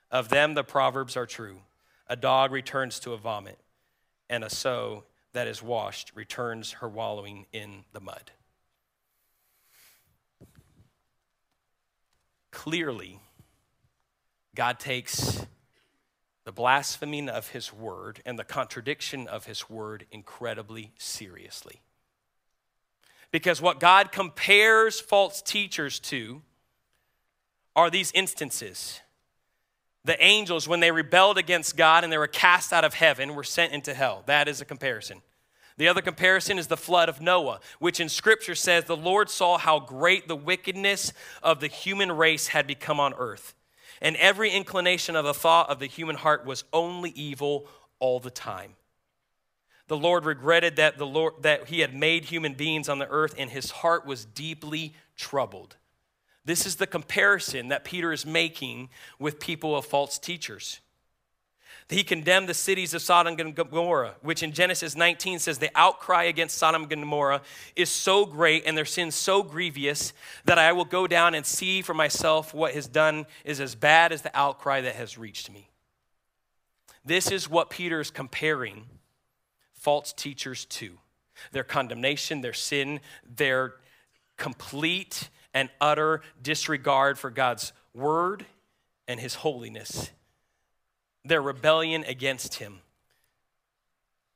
Of 0.10 0.30
them, 0.30 0.56
the 0.56 0.64
proverbs 0.64 1.16
are 1.16 1.28
true. 1.28 1.60
A 2.08 2.16
dog 2.16 2.52
returns 2.52 3.00
to 3.02 3.14
a 3.14 3.18
vomit, 3.18 3.60
and 4.28 4.44
a 4.44 4.50
sow 4.50 5.04
that 5.34 5.46
is 5.46 5.62
washed 5.62 6.12
returns 6.16 6.72
her 6.72 6.90
wallowing 6.90 7.46
in 7.54 7.84
the 7.94 8.00
mud. 8.00 8.32
Clearly, 12.50 13.20
God 14.56 14.80
takes 14.80 15.46
the 16.48 16.54
blaspheming 16.54 17.28
of 17.28 17.50
his 17.50 17.74
word 17.74 18.22
and 18.26 18.40
the 18.40 18.44
contradiction 18.46 19.28
of 19.28 19.48
his 19.48 19.70
word 19.70 20.06
incredibly 20.14 20.94
seriously. 20.98 21.82
Because 23.32 23.62
what 23.62 23.82
God 23.82 24.14
compares 24.14 24.98
false 24.98 25.42
teachers 25.42 26.00
to 26.00 26.42
are 27.76 27.90
these 27.90 28.14
instances 28.16 29.02
the 30.06 30.24
angels, 30.24 30.70
when 30.70 30.80
they 30.80 30.92
rebelled 30.92 31.38
against 31.38 31.76
God 31.76 32.06
and 32.06 32.14
they 32.14 32.18
were 32.18 32.28
cast 32.28 32.72
out 32.72 32.86
of 32.86 32.94
heaven, 32.94 33.36
were 33.36 33.44
sent 33.44 33.74
into 33.74 33.94
hell. 33.94 34.24
That 34.26 34.48
is 34.48 34.62
a 34.62 34.66
comparison. 34.66 35.22
The 35.76 35.90
other 35.90 36.02
comparison 36.02 36.58
is 36.58 36.68
the 36.68 36.78
flood 36.78 37.10
of 37.10 37.20
Noah, 37.20 37.60
which 37.80 38.00
in 38.00 38.08
scripture 38.08 38.56
says 38.56 38.86
the 38.86 38.96
Lord 38.96 39.30
saw 39.30 39.58
how 39.58 39.82
great 39.82 40.30
the 40.30 40.36
wickedness 40.38 41.12
of 41.44 41.60
the 41.60 41.68
human 41.68 42.10
race 42.10 42.48
had 42.48 42.68
become 42.68 43.02
on 43.02 43.14
earth. 43.16 43.54
And 44.02 44.16
every 44.18 44.52
inclination 44.52 45.16
of 45.16 45.26
the 45.26 45.34
thought 45.34 45.70
of 45.70 45.80
the 45.80 45.88
human 45.88 46.16
heart 46.16 46.46
was 46.46 46.64
only 46.72 47.12
evil 47.12 47.68
all 48.00 48.20
the 48.20 48.30
time. 48.30 48.76
The 49.88 49.98
Lord 49.98 50.26
regretted 50.26 50.76
that, 50.76 50.98
the 50.98 51.06
Lord, 51.06 51.44
that 51.44 51.70
he 51.70 51.80
had 51.80 51.96
made 51.96 52.26
human 52.26 52.54
beings 52.54 52.90
on 52.90 53.00
the 53.00 53.08
earth, 53.10 53.34
and 53.38 53.50
his 53.50 53.72
heart 53.72 54.06
was 54.06 54.26
deeply 54.26 54.94
troubled. 55.16 55.78
This 56.44 56.66
is 56.66 56.76
the 56.76 56.88
comparison 56.88 57.70
that 57.70 57.84
Peter 57.84 58.12
is 58.12 58.26
making 58.26 58.90
with 59.20 59.40
people 59.40 59.76
of 59.76 59.86
false 59.86 60.18
teachers. 60.20 60.80
He 61.90 62.04
condemned 62.04 62.50
the 62.50 62.54
cities 62.54 62.94
of 62.94 63.02
Sodom 63.02 63.40
and 63.40 63.56
Gomorrah, 63.56 64.16
which 64.22 64.44
in 64.44 64.52
Genesis 64.52 64.96
19 64.96 65.40
says 65.40 65.58
the 65.58 65.72
outcry 65.74 66.24
against 66.24 66.58
Sodom 66.58 66.82
and 66.84 66.90
Gomorrah 66.90 67.42
is 67.78 67.90
so 67.90 68.26
great 68.26 68.64
and 68.66 68.78
their 68.78 68.84
sin 68.84 69.10
so 69.10 69.42
grievous 69.42 70.12
that 70.44 70.58
I 70.58 70.74
will 70.74 70.86
go 70.86 71.08
down 71.08 71.34
and 71.34 71.46
see 71.46 71.82
for 71.82 71.94
myself 71.94 72.54
what 72.54 72.74
has 72.74 72.88
done 72.88 73.26
is 73.46 73.62
as 73.62 73.74
bad 73.74 74.12
as 74.12 74.22
the 74.22 74.38
outcry 74.38 74.82
that 74.82 74.96
has 74.96 75.18
reached 75.18 75.50
me. 75.50 75.70
This 77.06 77.32
is 77.32 77.50
what 77.50 77.70
Peter 77.70 78.02
is 78.02 78.12
comparing 78.12 78.86
false 79.74 80.12
teachers 80.12 80.66
to 80.66 80.98
their 81.54 81.64
condemnation, 81.64 82.42
their 82.42 82.52
sin, 82.52 83.00
their 83.24 83.76
complete 84.36 85.30
and 85.54 85.70
utter 85.80 86.22
disregard 86.42 87.18
for 87.18 87.30
God's 87.30 87.72
word 87.94 88.46
and 89.08 89.22
his 89.22 89.36
holiness, 89.36 90.12
their 91.28 91.42
rebellion 91.42 92.04
against 92.06 92.56
him. 92.56 92.80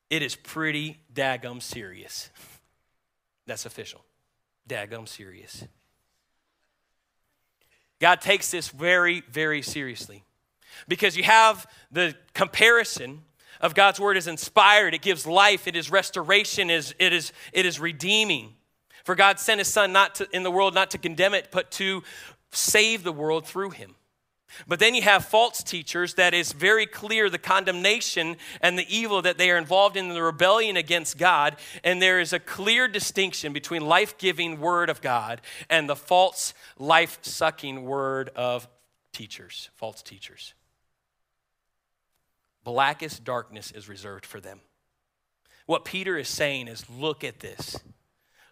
It 0.10 0.22
is 0.22 0.36
pretty 0.36 1.00
daggum 1.14 1.62
serious. 1.62 2.30
That's 3.46 3.66
official. 3.66 4.04
Daggum 4.68 5.08
serious. 5.08 5.66
God 8.00 8.20
takes 8.20 8.52
this 8.52 8.70
very, 8.70 9.22
very 9.30 9.62
seriously 9.62 10.24
because 10.88 11.16
you 11.16 11.24
have 11.24 11.68
the 11.92 12.16
comparison 12.34 13.22
of 13.60 13.76
God's 13.76 14.00
word 14.00 14.18
is 14.18 14.28
inspired, 14.28 14.94
it 14.94 15.02
gives 15.02 15.28
life, 15.28 15.68
it 15.68 15.76
is 15.76 15.92
restoration, 15.92 16.70
it 16.70 16.76
is, 16.76 16.96
it 16.98 17.14
is, 17.14 17.32
it 17.54 17.66
is 17.66 17.80
redeeming. 17.80 18.56
For 19.04 19.16
God 19.16 19.40
sent 19.40 19.60
his 19.60 19.68
son 19.68 19.92
not 19.92 20.16
to, 20.16 20.28
in 20.34 20.44
the 20.44 20.52
world 20.52 20.74
not 20.74 20.92
to 20.92 20.98
condemn 20.98 21.34
it, 21.34 21.50
but 21.52 21.72
to 21.72 22.04
save 22.52 23.04
the 23.04 23.12
world 23.12 23.46
through 23.46 23.72
him. 23.72 23.96
But 24.68 24.80
then 24.80 24.96
you 24.96 25.02
have 25.02 25.26
false 25.26 25.64
teachers 25.64 26.16
that 26.16 26.34
is 26.34 26.52
very 26.52 26.86
clear 26.86 27.30
the 27.30 27.38
condemnation 27.38 28.38
and 28.62 28.78
the 28.78 28.96
evil 28.96 29.22
that 29.22 29.38
they 29.38 29.52
are 29.52 29.58
involved 29.58 29.98
in 29.98 30.10
the 30.10 30.22
rebellion 30.22 30.78
against 30.78 31.18
God. 31.18 31.58
And 31.84 32.02
there 32.02 32.20
is 32.20 32.34
a 32.34 32.40
clear 32.40 32.88
distinction 32.88 33.54
between 33.54 33.86
life 33.86 34.18
giving 34.18 34.60
word 34.60 34.90
of 34.90 35.02
God 35.02 35.42
and 35.70 35.90
the 35.90 35.96
false 35.96 36.54
life 36.78 37.20
sucking 37.22 37.84
word 37.84 38.30
of 38.36 38.68
teachers, 39.14 39.70
false 39.76 40.02
teachers. 40.02 40.54
Blackest 42.64 43.24
darkness 43.24 43.72
is 43.72 43.90
reserved 43.90 44.26
for 44.26 44.40
them. 44.40 44.62
What 45.66 45.86
Peter 45.86 46.18
is 46.18 46.28
saying 46.28 46.68
is 46.68 46.90
look 46.90 47.24
at 47.24 47.40
this. 47.40 47.78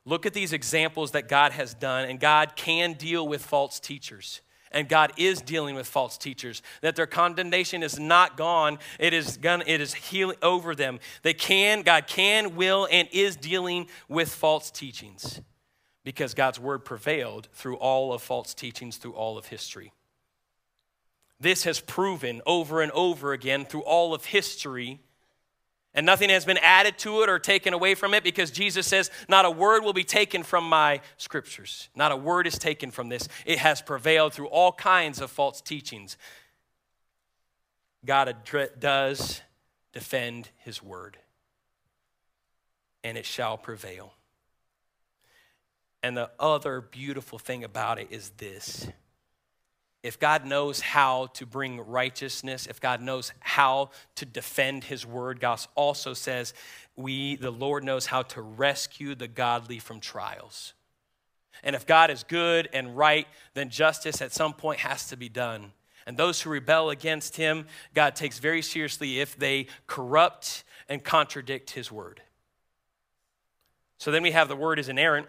Look 0.06 0.26
at 0.26 0.34
these 0.34 0.54
examples 0.54 1.12
that 1.12 1.28
God 1.28 1.52
has 1.52 1.74
done, 1.74 2.10
and 2.10 2.20
God 2.20 2.56
can 2.56 2.94
deal 2.94 3.28
with 3.28 3.46
false 3.46 3.80
teachers. 3.80 4.42
And 4.72 4.88
God 4.88 5.14
is 5.18 5.42
dealing 5.42 5.76
with 5.76 5.88
false 5.88 6.18
teachers. 6.18 6.62
That 6.82 6.96
their 6.96 7.08
condemnation 7.08 7.82
is 7.84 8.00
not 8.00 8.38
gone, 8.38 8.80
it 9.00 9.14
is 9.14 9.38
gone, 9.38 9.64
it 9.66 9.82
is 9.82 9.94
healing 9.94 10.38
over 10.42 10.76
them. 10.76 11.00
They 11.24 11.34
can, 11.34 11.82
God 11.82 12.08
can, 12.08 12.56
will, 12.56 12.88
and 12.92 13.08
is 13.12 13.36
dealing 13.36 13.88
with 14.08 14.34
false 14.34 14.70
teachings 14.70 15.42
because 16.04 16.34
God's 16.34 16.60
word 16.60 16.86
prevailed 16.86 17.48
through 17.54 17.78
all 17.78 18.14
of 18.14 18.22
false 18.22 18.54
teachings 18.54 18.98
through 18.98 19.14
all 19.14 19.38
of 19.38 19.48
history. 19.48 19.92
This 21.40 21.64
has 21.64 21.80
proven 21.80 22.42
over 22.46 22.82
and 22.82 22.92
over 22.92 23.32
again 23.32 23.66
through 23.66 23.84
all 23.84 24.14
of 24.14 24.26
history 24.26 25.00
and 26.00 26.06
nothing 26.06 26.30
has 26.30 26.46
been 26.46 26.60
added 26.60 26.98
to 27.00 27.24
it 27.24 27.30
or 27.30 27.40
taken 27.40 27.74
away 27.74 27.94
from 27.94 28.14
it 28.14 28.24
because 28.24 28.52
Jesus 28.52 28.88
says, 28.88 29.12
Not 29.28 29.44
a 29.44 29.52
word 29.52 29.84
will 29.84 29.92
be 29.92 30.06
taken 30.06 30.44
from 30.44 30.64
my 30.64 31.02
scriptures. 31.18 31.90
Not 31.94 32.14
a 32.14 32.16
word 32.16 32.48
is 32.48 32.58
taken 32.58 32.90
from 32.90 33.10
this. 33.10 33.28
It 33.46 33.60
has 33.60 33.82
prevailed 33.82 34.34
through 34.34 34.48
all 34.48 34.72
kinds 34.72 35.20
of 35.20 35.30
false 35.30 35.60
teachings. 35.60 36.16
God 38.06 38.34
does 38.80 39.42
defend 39.92 40.48
his 40.60 40.82
word, 40.82 41.18
and 43.04 43.18
it 43.18 43.26
shall 43.26 43.58
prevail. 43.58 44.14
And 46.02 46.16
the 46.16 46.32
other 46.40 46.80
beautiful 46.80 47.40
thing 47.40 47.66
about 47.66 48.00
it 48.00 48.08
is 48.10 48.30
this 48.38 48.88
if 50.02 50.20
God 50.20 50.46
knows 50.46 50.80
how 50.80 51.28
to 51.34 51.46
bring 51.46 51.82
righteousness, 51.82 52.68
if 52.68 52.80
God 52.80 53.02
knows 53.02 53.34
how 53.42 53.90
to 54.16 54.26
defend 54.26 54.86
his 54.86 55.06
word, 55.06 55.40
God 55.40 55.60
also 55.76 56.14
says, 56.14 56.54
we, 56.96 57.36
the 57.36 57.52
Lord 57.52 57.84
knows 57.84 58.06
how 58.06 58.22
to 58.22 58.42
rescue 58.42 59.14
the 59.14 59.28
godly 59.28 59.80
from 59.80 60.00
trials. 60.00 60.74
And 61.64 61.76
if 61.76 61.86
God 61.86 62.10
is 62.10 62.24
good 62.24 62.70
and 62.72 62.96
right, 62.96 63.28
then 63.54 63.70
justice 63.70 64.22
at 64.22 64.32
some 64.32 64.54
point 64.54 64.80
has 64.80 65.08
to 65.10 65.18
be 65.18 65.28
done. 65.28 65.74
And 66.06 66.16
those 66.16 66.42
who 66.42 66.50
rebel 66.50 66.90
against 66.90 67.36
him, 67.36 67.68
God 67.94 68.16
takes 68.16 68.40
very 68.40 68.62
seriously 68.62 69.20
if 69.20 69.38
they 69.38 69.68
corrupt 69.86 70.64
and 70.88 71.04
contradict 71.04 71.72
his 71.72 71.92
word. 71.92 72.22
So 73.98 74.12
then 74.12 74.24
we 74.24 74.32
have 74.32 74.48
the 74.48 74.56
word 74.56 74.80
is 74.80 74.88
inerrant. 74.88 75.28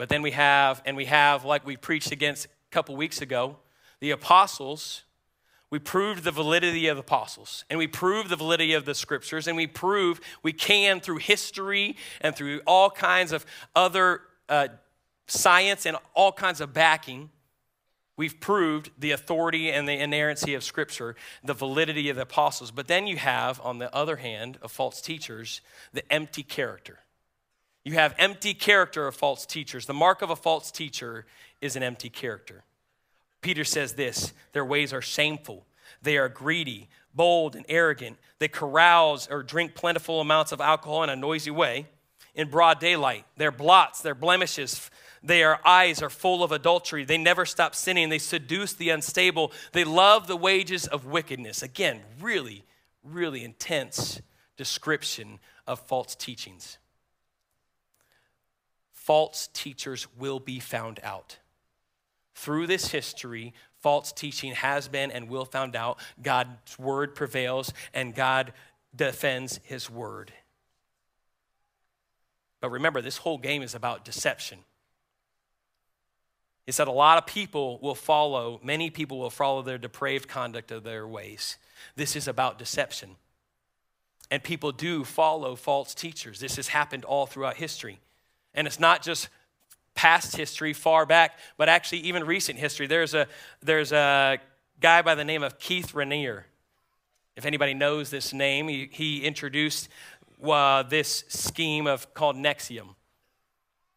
But 0.00 0.08
then 0.08 0.22
we 0.22 0.30
have, 0.30 0.80
and 0.86 0.96
we 0.96 1.04
have, 1.04 1.44
like 1.44 1.66
we 1.66 1.76
preached 1.76 2.10
against 2.10 2.46
a 2.46 2.48
couple 2.70 2.96
weeks 2.96 3.20
ago, 3.20 3.56
the 4.00 4.12
apostles. 4.12 5.02
We 5.68 5.78
proved 5.78 6.24
the 6.24 6.30
validity 6.30 6.86
of 6.86 6.96
the 6.96 7.02
apostles, 7.02 7.66
and 7.68 7.78
we 7.78 7.86
proved 7.86 8.30
the 8.30 8.36
validity 8.36 8.72
of 8.72 8.86
the 8.86 8.94
scriptures, 8.94 9.46
and 9.46 9.58
we 9.58 9.66
prove 9.66 10.22
we 10.42 10.54
can 10.54 11.00
through 11.00 11.18
history 11.18 11.96
and 12.22 12.34
through 12.34 12.62
all 12.66 12.88
kinds 12.88 13.30
of 13.30 13.44
other 13.76 14.22
uh, 14.48 14.68
science 15.26 15.84
and 15.84 15.98
all 16.14 16.32
kinds 16.32 16.62
of 16.62 16.72
backing. 16.72 17.28
We've 18.16 18.40
proved 18.40 18.92
the 18.98 19.10
authority 19.10 19.70
and 19.70 19.86
the 19.86 20.02
inerrancy 20.02 20.54
of 20.54 20.64
Scripture, 20.64 21.14
the 21.44 21.52
validity 21.52 22.08
of 22.08 22.16
the 22.16 22.22
apostles. 22.22 22.70
But 22.70 22.88
then 22.88 23.06
you 23.06 23.18
have, 23.18 23.60
on 23.62 23.80
the 23.80 23.94
other 23.94 24.16
hand, 24.16 24.56
of 24.62 24.72
false 24.72 25.02
teachers, 25.02 25.60
the 25.92 26.10
empty 26.10 26.42
character. 26.42 27.00
You 27.84 27.94
have 27.94 28.14
empty 28.18 28.54
character 28.54 29.06
of 29.06 29.16
false 29.16 29.46
teachers. 29.46 29.86
The 29.86 29.94
mark 29.94 30.22
of 30.22 30.30
a 30.30 30.36
false 30.36 30.70
teacher 30.70 31.26
is 31.60 31.76
an 31.76 31.82
empty 31.82 32.10
character. 32.10 32.64
Peter 33.40 33.64
says 33.64 33.94
this 33.94 34.32
their 34.52 34.64
ways 34.64 34.92
are 34.92 35.00
shameful, 35.00 35.66
they 36.02 36.16
are 36.16 36.28
greedy, 36.28 36.88
bold, 37.14 37.56
and 37.56 37.64
arrogant. 37.68 38.18
They 38.38 38.48
carouse 38.48 39.28
or 39.30 39.42
drink 39.42 39.74
plentiful 39.74 40.20
amounts 40.20 40.52
of 40.52 40.60
alcohol 40.60 41.02
in 41.02 41.10
a 41.10 41.16
noisy 41.16 41.50
way 41.50 41.86
in 42.34 42.48
broad 42.48 42.80
daylight. 42.80 43.24
Their 43.36 43.50
blots, 43.50 44.00
their 44.00 44.14
blemishes, 44.14 44.90
their 45.22 45.66
eyes 45.66 46.00
are 46.00 46.10
full 46.10 46.42
of 46.42 46.52
adultery. 46.52 47.04
They 47.04 47.18
never 47.18 47.44
stop 47.44 47.74
sinning. 47.74 48.08
They 48.08 48.18
seduce 48.18 48.72
the 48.72 48.90
unstable. 48.90 49.52
They 49.72 49.84
love 49.84 50.26
the 50.26 50.36
wages 50.36 50.86
of 50.86 51.04
wickedness. 51.04 51.62
Again, 51.62 52.00
really, 52.20 52.64
really 53.04 53.44
intense 53.44 54.22
description 54.56 55.38
of 55.66 55.80
false 55.80 56.14
teachings. 56.14 56.78
False 59.10 59.48
teachers 59.52 60.06
will 60.20 60.38
be 60.38 60.60
found 60.60 61.00
out. 61.02 61.38
Through 62.36 62.68
this 62.68 62.92
history, 62.92 63.54
false 63.80 64.12
teaching 64.12 64.52
has 64.52 64.86
been 64.86 65.10
and 65.10 65.28
will 65.28 65.44
found 65.44 65.74
out. 65.74 65.98
God's 66.22 66.78
word 66.78 67.16
prevails 67.16 67.72
and 67.92 68.14
God 68.14 68.52
defends 68.94 69.58
his 69.64 69.90
word. 69.90 70.32
But 72.60 72.70
remember, 72.70 73.00
this 73.00 73.16
whole 73.16 73.36
game 73.36 73.62
is 73.62 73.74
about 73.74 74.04
deception. 74.04 74.60
He 76.64 76.70
said 76.70 76.86
a 76.86 76.92
lot 76.92 77.18
of 77.18 77.26
people 77.26 77.80
will 77.82 77.96
follow, 77.96 78.60
many 78.62 78.90
people 78.90 79.18
will 79.18 79.28
follow 79.28 79.60
their 79.62 79.76
depraved 79.76 80.28
conduct 80.28 80.70
of 80.70 80.84
their 80.84 81.08
ways. 81.08 81.56
This 81.96 82.14
is 82.14 82.28
about 82.28 82.60
deception. 82.60 83.16
And 84.30 84.40
people 84.40 84.70
do 84.70 85.02
follow 85.02 85.56
false 85.56 85.96
teachers. 85.96 86.38
This 86.38 86.54
has 86.54 86.68
happened 86.68 87.04
all 87.04 87.26
throughout 87.26 87.56
history. 87.56 87.98
And 88.54 88.66
it's 88.66 88.80
not 88.80 89.02
just 89.02 89.28
past 89.94 90.36
history, 90.36 90.72
far 90.72 91.06
back, 91.06 91.38
but 91.56 91.68
actually 91.68 91.98
even 92.00 92.24
recent 92.24 92.58
history. 92.58 92.86
There's 92.86 93.14
a, 93.14 93.26
there's 93.62 93.92
a 93.92 94.38
guy 94.80 95.02
by 95.02 95.14
the 95.14 95.24
name 95.24 95.42
of 95.42 95.58
Keith 95.58 95.92
Raniere. 95.92 96.44
If 97.36 97.44
anybody 97.44 97.74
knows 97.74 98.10
this 98.10 98.32
name, 98.32 98.68
he, 98.68 98.88
he 98.90 99.22
introduced 99.22 99.88
uh, 100.42 100.82
this 100.84 101.24
scheme 101.28 101.86
of 101.86 102.12
called 102.14 102.36
NXIVM. 102.36 102.94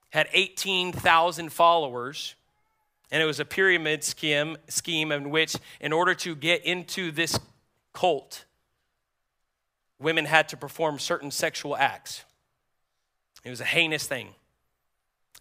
Had 0.09 0.27
18,000 0.33 1.51
followers, 1.51 2.35
and 3.11 3.21
it 3.21 3.25
was 3.25 3.39
a 3.39 3.45
pyramid 3.45 4.03
scheme, 4.03 4.57
scheme 4.67 5.11
in 5.11 5.29
which, 5.29 5.55
in 5.79 5.91
order 5.91 6.13
to 6.15 6.35
get 6.35 6.63
into 6.65 7.11
this 7.11 7.39
cult, 7.93 8.45
women 9.99 10.25
had 10.25 10.49
to 10.49 10.57
perform 10.57 10.99
certain 10.99 11.31
sexual 11.31 11.75
acts. 11.75 12.23
It 13.43 13.49
was 13.49 13.61
a 13.61 13.65
heinous 13.65 14.05
thing. 14.05 14.35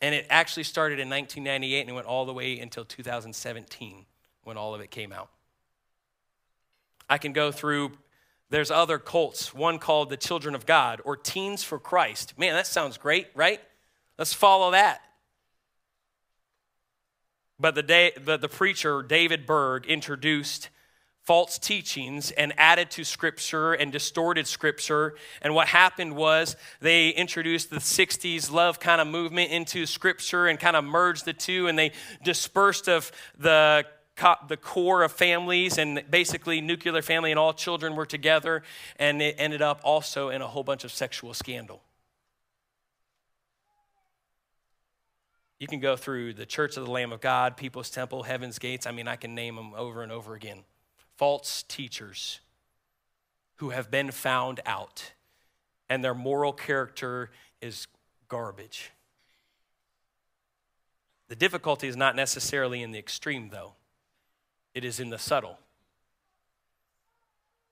And 0.03 0.15
it 0.17 0.27
actually 0.29 0.65
started 0.65 0.99
in 0.99 1.09
1998 1.09 1.81
and 1.81 1.91
it 1.91 1.93
went 1.93 2.09
all 2.09 2.27
the 2.27 2.35
way 2.35 2.59
until 2.59 2.85
2017 2.85 4.05
when 4.43 4.57
all 4.59 4.75
of 4.75 4.81
it 4.81 4.91
came 4.91 5.13
out. 5.13 5.31
I 7.09 7.19
can 7.19 7.33
go 7.33 7.53
through, 7.53 7.93
there's 8.51 8.71
other 8.71 8.99
cults, 8.99 9.55
one 9.55 9.79
called 9.79 10.11
the 10.11 10.17
Children 10.17 10.57
of 10.57 10.67
God 10.67 11.01
or 11.05 11.17
Teens 11.17 11.63
for 11.63 11.79
Christ. 11.79 12.37
Man, 12.37 12.55
that 12.55 12.67
sounds 12.67 12.99
great, 12.99 13.29
right? 13.37 13.61
Let's 14.19 14.35
follow 14.35 14.73
that. 14.73 15.03
But 17.61 17.77
the, 17.77 17.83
day, 17.85 18.11
the, 18.21 18.37
the 18.37 18.49
preacher, 18.49 19.03
David 19.03 19.47
Berg, 19.47 19.87
introduced 19.87 20.69
false 21.23 21.59
teachings 21.59 22.31
and 22.33 22.53
added 22.57 22.91
to 22.91 23.05
scripture 23.05 23.75
and 23.75 23.93
distorted 23.93 24.47
scripture. 24.47 25.15
And 25.41 25.55
what 25.55 25.69
happened 25.69 26.17
was 26.17 26.57
they 26.81 27.11
introduced 27.11 27.71
the 27.71 27.77
60s 27.77 28.51
love 28.51 28.81
kind 28.81 29.01
of 29.01 29.07
movement 29.07 29.51
into 29.51 29.87
scripture 29.87 30.47
and 30.47 30.59
kind 30.59 30.77
of 30.77 30.85
merged 30.85 31.25
the 31.25 31.33
two, 31.33 31.69
and 31.69 31.79
they 31.79 31.93
dispersed 32.25 32.89
of 32.89 33.13
the 33.39 33.85
the 34.47 34.59
core 34.59 35.03
of 35.03 35.11
families 35.11 35.79
and 35.79 36.05
basically 36.09 36.61
nuclear 36.61 37.01
family 37.03 37.33
and 37.33 37.41
all 37.41 37.53
children 37.53 37.97
were 37.97 38.07
together 38.07 38.63
and 38.99 39.23
it 39.23 39.35
ended 39.39 39.63
up 39.63 39.81
also 39.83 40.29
in 40.29 40.43
a 40.43 40.47
whole 40.47 40.63
bunch 40.63 40.85
of 40.85 40.93
sexual 40.93 41.33
scandal 41.33 41.83
You 45.63 45.69
can 45.69 45.79
go 45.79 45.95
through 45.95 46.35
the 46.35 46.45
Church 46.45 46.77
of 46.77 46.85
the 46.85 46.91
Lamb 46.91 47.13
of 47.13 47.21
God, 47.21 47.57
People's 47.57 47.89
Temple, 47.89 48.25
Heaven's 48.25 48.59
Gates. 48.59 48.85
I 48.85 48.91
mean, 48.91 49.07
I 49.07 49.15
can 49.15 49.37
name 49.37 49.55
them 49.55 49.75
over 49.77 50.03
and 50.03 50.11
over 50.11 50.35
again. 50.35 50.65
False 51.23 51.63
teachers 51.69 52.41
who 53.59 53.71
have 53.71 53.93
been 53.93 54.11
found 54.11 54.59
out, 54.67 55.13
and 55.89 56.03
their 56.03 56.15
moral 56.15 56.53
character 56.53 57.31
is 57.61 57.87
garbage. 58.27 58.91
The 61.29 61.37
difficulty 61.37 61.87
is 61.87 61.97
not 61.97 62.17
necessarily 62.17 62.83
in 62.83 62.91
the 62.91 62.99
extreme, 62.99 63.51
though, 63.51 63.75
it 64.75 64.85
is 64.85 64.99
in 64.99 65.11
the 65.11 65.19
subtle. 65.19 65.61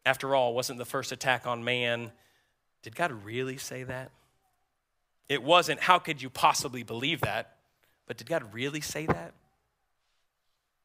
After 0.06 0.36
all, 0.36 0.54
wasn't 0.54 0.78
the 0.78 0.84
first 0.84 1.10
attack 1.10 1.44
on 1.44 1.64
man? 1.64 2.12
Did 2.84 2.94
God 2.94 3.10
really 3.24 3.56
say 3.56 3.82
that? 3.82 4.12
It 5.28 5.42
wasn't, 5.42 5.80
how 5.80 5.98
could 5.98 6.22
you 6.22 6.30
possibly 6.30 6.84
believe 6.84 7.22
that? 7.22 7.56
But 8.06 8.16
did 8.16 8.28
God 8.28 8.54
really 8.54 8.80
say 8.80 9.06
that? 9.06 9.32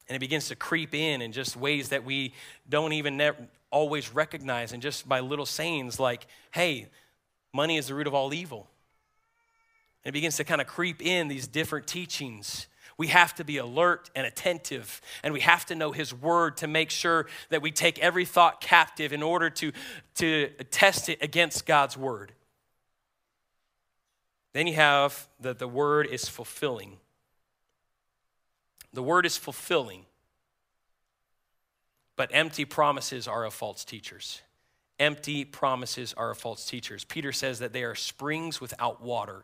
And 0.07 0.15
it 0.15 0.19
begins 0.19 0.49
to 0.49 0.55
creep 0.55 0.93
in 0.93 1.21
in 1.21 1.31
just 1.31 1.55
ways 1.55 1.89
that 1.89 2.03
we 2.03 2.33
don't 2.69 2.93
even 2.93 3.17
ne- 3.17 3.31
always 3.71 4.13
recognize, 4.13 4.71
and 4.71 4.81
just 4.81 5.09
by 5.09 5.19
little 5.19 5.45
sayings 5.45 5.99
like, 5.99 6.27
hey, 6.51 6.87
money 7.53 7.77
is 7.77 7.87
the 7.87 7.95
root 7.95 8.07
of 8.07 8.13
all 8.13 8.33
evil. 8.33 8.67
And 10.03 10.09
it 10.09 10.13
begins 10.13 10.37
to 10.37 10.43
kind 10.43 10.61
of 10.61 10.67
creep 10.67 11.01
in 11.01 11.27
these 11.27 11.47
different 11.47 11.87
teachings. 11.87 12.67
We 12.97 13.07
have 13.07 13.35
to 13.35 13.43
be 13.43 13.57
alert 13.57 14.09
and 14.15 14.25
attentive, 14.25 15.01
and 15.23 15.33
we 15.33 15.41
have 15.41 15.65
to 15.65 15.75
know 15.75 15.91
His 15.91 16.13
Word 16.13 16.57
to 16.57 16.67
make 16.67 16.91
sure 16.91 17.25
that 17.49 17.61
we 17.61 17.71
take 17.71 17.99
every 17.99 18.23
thought 18.23 18.61
captive 18.61 19.11
in 19.11 19.23
order 19.23 19.49
to, 19.49 19.71
to 20.15 20.49
test 20.69 21.09
it 21.09 21.21
against 21.21 21.65
God's 21.65 21.97
Word. 21.97 22.31
Then 24.53 24.67
you 24.67 24.75
have 24.75 25.27
that 25.41 25.59
the 25.59 25.67
Word 25.67 26.07
is 26.07 26.29
fulfilling. 26.29 26.97
The 28.95 29.03
word 29.03 29.25
is 29.25 29.35
fulfilling, 29.35 30.05
but 32.15 32.29
empty 32.31 32.63
promises 32.63 33.27
are 33.27 33.43
of 33.43 33.53
false 33.53 33.83
teachers. 33.83 34.41
Empty 34.99 35.43
promises 35.43 36.13
are 36.13 36.31
of 36.31 36.37
false 36.37 36.65
teachers. 36.65 37.03
Peter 37.03 37.33
says 37.33 37.59
that 37.59 37.73
they 37.73 37.83
are 37.83 37.93
springs 37.93 38.61
without 38.61 39.01
water, 39.01 39.43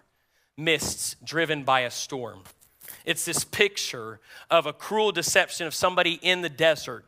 mists 0.56 1.18
driven 1.22 1.66
by 1.66 1.82
a 1.82 1.92
storm. 1.92 2.44
It's 3.04 3.26
this 3.26 3.44
picture 3.44 4.22
of 4.50 4.68
a 4.68 4.74
cruel 4.74 5.12
deception 5.12 5.68
of 5.68 5.74
somebody 5.74 6.14
in 6.22 6.42
the 6.42 6.50
desert 6.50 7.06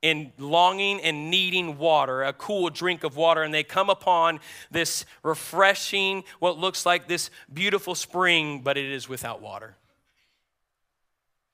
in 0.00 0.32
longing 0.38 1.00
and 1.00 1.28
needing 1.28 1.76
water, 1.76 2.22
a 2.22 2.32
cool 2.32 2.70
drink 2.70 3.02
of 3.02 3.16
water, 3.16 3.42
and 3.42 3.52
they 3.52 3.64
come 3.64 3.90
upon 3.90 4.38
this 4.70 5.04
refreshing, 5.24 6.22
what 6.38 6.56
looks 6.56 6.86
like 6.86 7.08
this 7.08 7.30
beautiful 7.52 7.96
spring, 7.96 8.60
but 8.60 8.78
it 8.78 8.90
is 8.90 9.08
without 9.08 9.42
water 9.42 9.76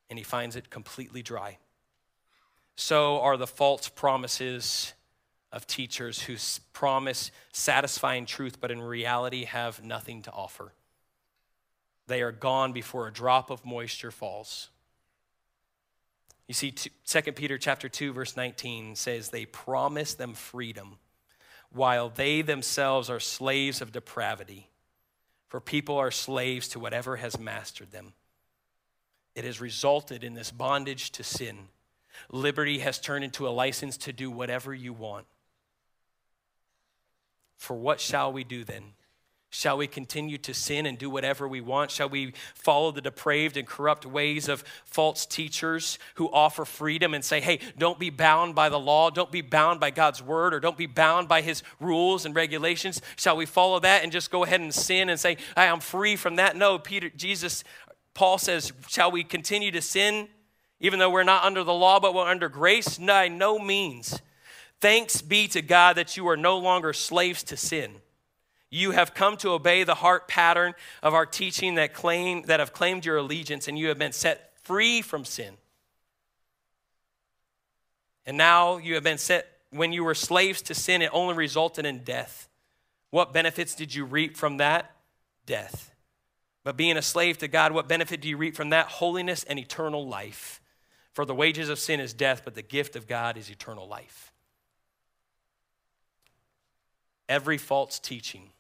and 0.09 0.19
he 0.19 0.25
finds 0.25 0.57
it 0.57 0.71
completely 0.71 1.23
dry. 1.23 1.59
So 2.77 3.21
are 3.21 3.37
the 3.37 3.47
false 3.47 3.89
promises 3.89 4.93
of 5.51 5.67
teachers 5.67 6.23
who 6.23 6.37
promise 6.73 7.31
satisfying 7.53 8.27
truth, 8.27 8.61
but 8.61 8.71
in 8.71 8.81
reality 8.81 9.45
have 9.45 9.83
nothing 9.83 10.23
to 10.23 10.33
offer. 10.33 10.73
They 12.07 12.23
are 12.23 12.33
gone 12.33 12.73
before 12.73 13.09
a 13.09 13.13
drop 13.13 13.51
of 13.51 13.65
moisture 13.65 14.11
falls. 14.11 14.69
You 16.47 16.55
see, 16.55 16.71
2 16.71 17.33
Peter 17.33 17.59
chapter 17.59 17.89
2, 17.89 18.13
verse 18.13 18.37
19 18.37 18.95
says, 18.95 19.31
They 19.31 19.47
promise 19.47 20.15
them 20.15 20.35
freedom, 20.35 20.99
while 21.73 22.09
they 22.09 22.43
themselves 22.43 23.11
are 23.11 23.19
slaves 23.19 23.81
of 23.81 23.91
depravity. 23.91 24.69
For 25.49 25.61
people 25.61 25.97
are 25.97 26.11
slaves 26.11 26.69
to 26.69 26.79
whatever 26.79 27.17
has 27.17 27.39
mastered 27.39 27.91
them 27.91 28.13
it 29.37 29.45
has 29.45 29.61
resulted 29.61 30.25
in 30.25 30.35
this 30.35 30.51
bondage 30.51 31.13
to 31.13 31.23
sin. 31.23 31.69
Liberty 32.33 32.79
has 32.79 32.99
turned 32.99 33.23
into 33.23 33.47
a 33.47 33.51
license 33.51 33.97
to 33.99 34.13
do 34.13 34.31
whatever 34.31 34.75
you 34.75 34.93
want. 34.93 35.27
For 37.59 37.77
what 37.77 38.01
shall 38.01 38.33
we 38.33 38.43
do 38.43 38.65
then? 38.65 38.95
Shall 39.49 39.77
we 39.79 39.87
continue 39.87 40.39
to 40.39 40.53
sin 40.53 40.87
and 40.87 40.99
do 40.99 41.09
whatever 41.09 41.47
we 41.47 41.61
want? 41.61 41.91
Shall 41.91 42.09
we 42.09 42.35
follow 42.55 42.91
the 42.91 43.01
depraved 43.01 43.57
and 43.57 43.67
corrupt 43.67 44.05
ways 44.05 44.49
of 44.49 44.65
false 44.85 45.25
teachers 45.25 45.99
who 46.17 46.31
offer 46.31 46.65
freedom 46.65 47.15
and 47.15 47.25
say, 47.25 47.41
hey, 47.41 47.61
don't 47.79 47.99
be 47.99 48.11
bound 48.11 48.55
by 48.55 48.69
the 48.69 48.79
law, 48.79 49.09
don't 49.09 49.31
be 49.31 49.43
bound 49.43 49.81
by 49.81 49.91
God's 49.91 50.23
word, 50.23 50.53
or 50.53 50.61
don't 50.61 50.77
be 50.77 50.87
bound 50.87 51.29
by 51.29 51.43
his 51.43 51.63
rules 51.81 52.27
and 52.27 52.35
regulations? 52.35 53.01
Shall 53.17 53.37
we 53.37 53.47
follow 53.47 53.79
that 53.81 54.03
and 54.03 54.13
just 54.13 54.31
go 54.31 54.45
ahead 54.45 54.61
and 54.61 54.75
sin 54.75 55.09
and 55.09 55.19
say, 55.19 55.37
hey, 55.37 55.43
I 55.57 55.65
am 55.67 55.81
free 55.81 56.17
from 56.17 56.37
that? 56.37 56.57
No, 56.57 56.79
Peter, 56.79 57.09
Jesus 57.11 57.65
Paul 58.17 58.39
says, 58.39 58.73
Shall 58.89 59.13
we 59.13 59.23
continue 59.23 59.71
to 59.71 59.83
sin 59.83 60.29
even 60.81 60.99
though 60.99 61.11
we're 61.11 61.23
not 61.23 61.45
under 61.45 61.63
the 61.63 61.75
law 61.75 62.01
but 62.01 62.15
we're 62.15 62.27
under 62.27 62.49
grace? 62.49 62.99
By 62.99 63.29
no 63.29 63.59
means. 63.59 64.21
Thanks 64.81 65.23
be 65.23 65.47
to 65.49 65.63
God 65.63 65.97
that 65.97 66.17
you 66.17 66.27
are 66.29 66.37
no 66.37 66.59
longer 66.59 66.93
slaves 66.93 67.43
to 67.45 67.57
sin. 67.57 67.93
You 68.71 68.91
have 68.91 69.15
come 69.15 69.37
to 69.39 69.51
obey 69.51 69.85
the 69.85 69.95
heart 69.95 70.29
pattern 70.29 70.75
of 71.03 71.15
our 71.15 71.27
teaching 71.27 71.77
that 71.77 71.95
claim 71.95 72.43
that 72.43 72.59
have 72.59 72.73
claimed 72.73 73.05
your 73.05 73.19
allegiance 73.19 73.69
and 73.69 73.79
you 73.79 73.89
have 73.89 73.99
been 73.99 74.13
set 74.13 74.53
free 74.63 75.03
from 75.03 75.25
sin. 75.25 75.55
And 78.25 78.37
now 78.37 78.79
you 78.79 78.95
have 78.95 79.05
been 79.05 79.19
set, 79.19 79.47
when 79.71 79.93
you 79.93 80.03
were 80.05 80.15
slaves 80.15 80.63
to 80.63 80.75
sin, 80.75 81.01
it 81.01 81.11
only 81.13 81.35
resulted 81.35 81.87
in 81.87 82.03
death. 82.03 82.49
What 83.11 83.33
benefits 83.33 83.75
did 83.75 83.95
you 83.95 84.05
reap 84.05 84.37
from 84.37 84.57
that? 84.57 84.91
Death. 85.47 85.95
But 86.67 86.77
being 86.77 86.97
a 86.97 87.03
slave 87.03 87.39
to 87.39 87.47
God, 87.47 87.71
what 87.71 87.87
benefit 87.87 88.21
do 88.21 88.29
you 88.29 88.37
reap 88.37 88.57
from 88.57 88.71
that? 88.71 88.89
Holiness 88.89 89.45
and 89.45 89.57
eternal 89.57 90.05
life. 90.05 90.61
For 91.13 91.25
the 91.25 91.33
wages 91.33 91.69
of 91.69 91.79
sin 91.79 92.01
is 92.01 92.13
death, 92.13 92.43
but 92.45 92.57
the 92.57 92.63
gift 92.63 92.97
of 92.97 93.07
God 93.07 93.37
is 93.37 93.49
eternal 93.49 93.87
life. 93.87 94.33
Every 97.29 97.57
false 97.57 98.01
teaching 98.01 98.51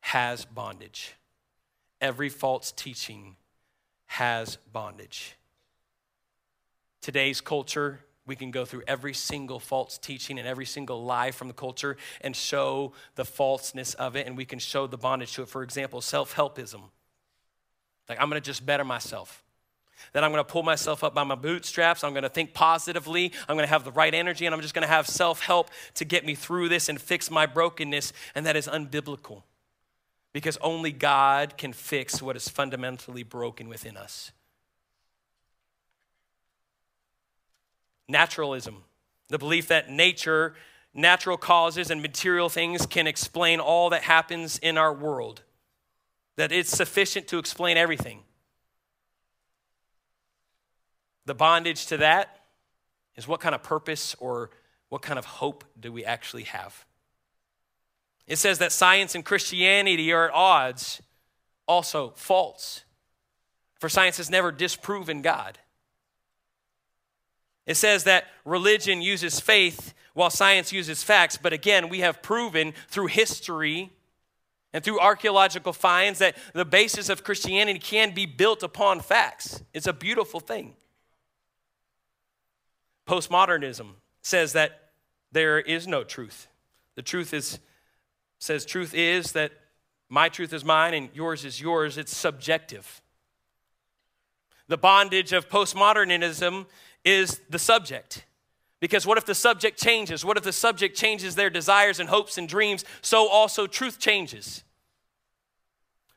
has 0.00 0.44
bondage. 0.44 1.14
Every 2.00 2.28
false 2.28 2.72
teaching 2.72 3.36
has 4.06 4.56
bondage. 4.72 5.36
Today's 7.00 7.40
culture, 7.40 8.00
we 8.30 8.36
can 8.36 8.52
go 8.52 8.64
through 8.64 8.84
every 8.86 9.12
single 9.12 9.58
false 9.58 9.98
teaching 9.98 10.38
and 10.38 10.46
every 10.46 10.64
single 10.64 11.02
lie 11.04 11.32
from 11.32 11.48
the 11.48 11.52
culture 11.52 11.96
and 12.20 12.36
show 12.36 12.92
the 13.16 13.24
falseness 13.24 13.94
of 13.94 14.14
it, 14.14 14.28
and 14.28 14.36
we 14.36 14.44
can 14.44 14.60
show 14.60 14.86
the 14.86 14.96
bondage 14.96 15.32
to 15.32 15.42
it. 15.42 15.48
For 15.48 15.64
example, 15.64 16.00
self 16.00 16.32
helpism. 16.36 16.82
Like, 18.08 18.20
I'm 18.20 18.28
gonna 18.28 18.40
just 18.40 18.64
better 18.64 18.84
myself. 18.84 19.42
That 20.12 20.22
I'm 20.22 20.30
gonna 20.30 20.44
pull 20.44 20.62
myself 20.62 21.02
up 21.02 21.12
by 21.12 21.24
my 21.24 21.34
bootstraps. 21.34 22.04
I'm 22.04 22.14
gonna 22.14 22.28
think 22.28 22.54
positively. 22.54 23.32
I'm 23.48 23.56
gonna 23.56 23.66
have 23.66 23.82
the 23.82 23.90
right 23.90 24.14
energy, 24.14 24.46
and 24.46 24.54
I'm 24.54 24.60
just 24.60 24.74
gonna 24.74 24.86
have 24.86 25.08
self 25.08 25.42
help 25.42 25.68
to 25.94 26.04
get 26.04 26.24
me 26.24 26.36
through 26.36 26.68
this 26.68 26.88
and 26.88 27.00
fix 27.00 27.32
my 27.32 27.46
brokenness. 27.46 28.12
And 28.36 28.46
that 28.46 28.54
is 28.54 28.68
unbiblical 28.68 29.42
because 30.32 30.56
only 30.58 30.92
God 30.92 31.58
can 31.58 31.72
fix 31.72 32.22
what 32.22 32.36
is 32.36 32.48
fundamentally 32.48 33.24
broken 33.24 33.68
within 33.68 33.96
us. 33.96 34.30
Naturalism, 38.10 38.82
the 39.28 39.38
belief 39.38 39.68
that 39.68 39.88
nature, 39.88 40.54
natural 40.92 41.36
causes, 41.36 41.90
and 41.90 42.02
material 42.02 42.48
things 42.48 42.84
can 42.86 43.06
explain 43.06 43.60
all 43.60 43.90
that 43.90 44.02
happens 44.02 44.58
in 44.58 44.76
our 44.76 44.92
world, 44.92 45.42
that 46.36 46.50
it's 46.50 46.70
sufficient 46.70 47.28
to 47.28 47.38
explain 47.38 47.76
everything. 47.76 48.20
The 51.26 51.34
bondage 51.34 51.86
to 51.86 51.98
that 51.98 52.40
is 53.14 53.28
what 53.28 53.40
kind 53.40 53.54
of 53.54 53.62
purpose 53.62 54.16
or 54.18 54.50
what 54.88 55.02
kind 55.02 55.18
of 55.18 55.24
hope 55.24 55.64
do 55.78 55.92
we 55.92 56.04
actually 56.04 56.44
have? 56.44 56.84
It 58.26 58.36
says 58.36 58.58
that 58.58 58.72
science 58.72 59.14
and 59.14 59.24
Christianity 59.24 60.12
are 60.12 60.28
at 60.28 60.34
odds, 60.34 61.00
also 61.68 62.12
false. 62.16 62.84
For 63.78 63.88
science 63.88 64.16
has 64.16 64.30
never 64.30 64.50
disproven 64.50 65.22
God. 65.22 65.58
It 67.70 67.76
says 67.76 68.02
that 68.02 68.24
religion 68.44 69.00
uses 69.00 69.38
faith 69.38 69.94
while 70.14 70.28
science 70.28 70.72
uses 70.72 71.04
facts, 71.04 71.36
but 71.36 71.52
again, 71.52 71.88
we 71.88 72.00
have 72.00 72.20
proven 72.20 72.74
through 72.88 73.06
history 73.06 73.92
and 74.72 74.82
through 74.82 74.98
archaeological 74.98 75.72
finds 75.72 76.18
that 76.18 76.36
the 76.52 76.64
basis 76.64 77.08
of 77.08 77.22
Christianity 77.22 77.78
can 77.78 78.12
be 78.12 78.26
built 78.26 78.64
upon 78.64 78.98
facts. 78.98 79.62
It's 79.72 79.86
a 79.86 79.92
beautiful 79.92 80.40
thing. 80.40 80.74
Postmodernism 83.06 83.90
says 84.20 84.52
that 84.54 84.90
there 85.30 85.60
is 85.60 85.86
no 85.86 86.02
truth. 86.02 86.48
The 86.96 87.02
truth 87.02 87.32
is 87.32 87.60
says 88.40 88.66
truth 88.66 88.94
is 88.94 89.30
that 89.30 89.52
my 90.08 90.28
truth 90.28 90.52
is 90.52 90.64
mine 90.64 90.92
and 90.92 91.08
yours 91.14 91.44
is 91.44 91.60
yours. 91.60 91.98
It's 91.98 92.16
subjective. 92.16 93.00
The 94.66 94.76
bondage 94.76 95.32
of 95.32 95.48
postmodernism 95.48 96.66
is 97.04 97.40
the 97.48 97.58
subject. 97.58 98.24
Because 98.80 99.06
what 99.06 99.18
if 99.18 99.26
the 99.26 99.34
subject 99.34 99.78
changes? 99.78 100.24
What 100.24 100.36
if 100.36 100.42
the 100.42 100.52
subject 100.52 100.96
changes 100.96 101.34
their 101.34 101.50
desires 101.50 102.00
and 102.00 102.08
hopes 102.08 102.38
and 102.38 102.48
dreams? 102.48 102.84
So 103.02 103.28
also 103.28 103.66
truth 103.66 103.98
changes. 103.98 104.64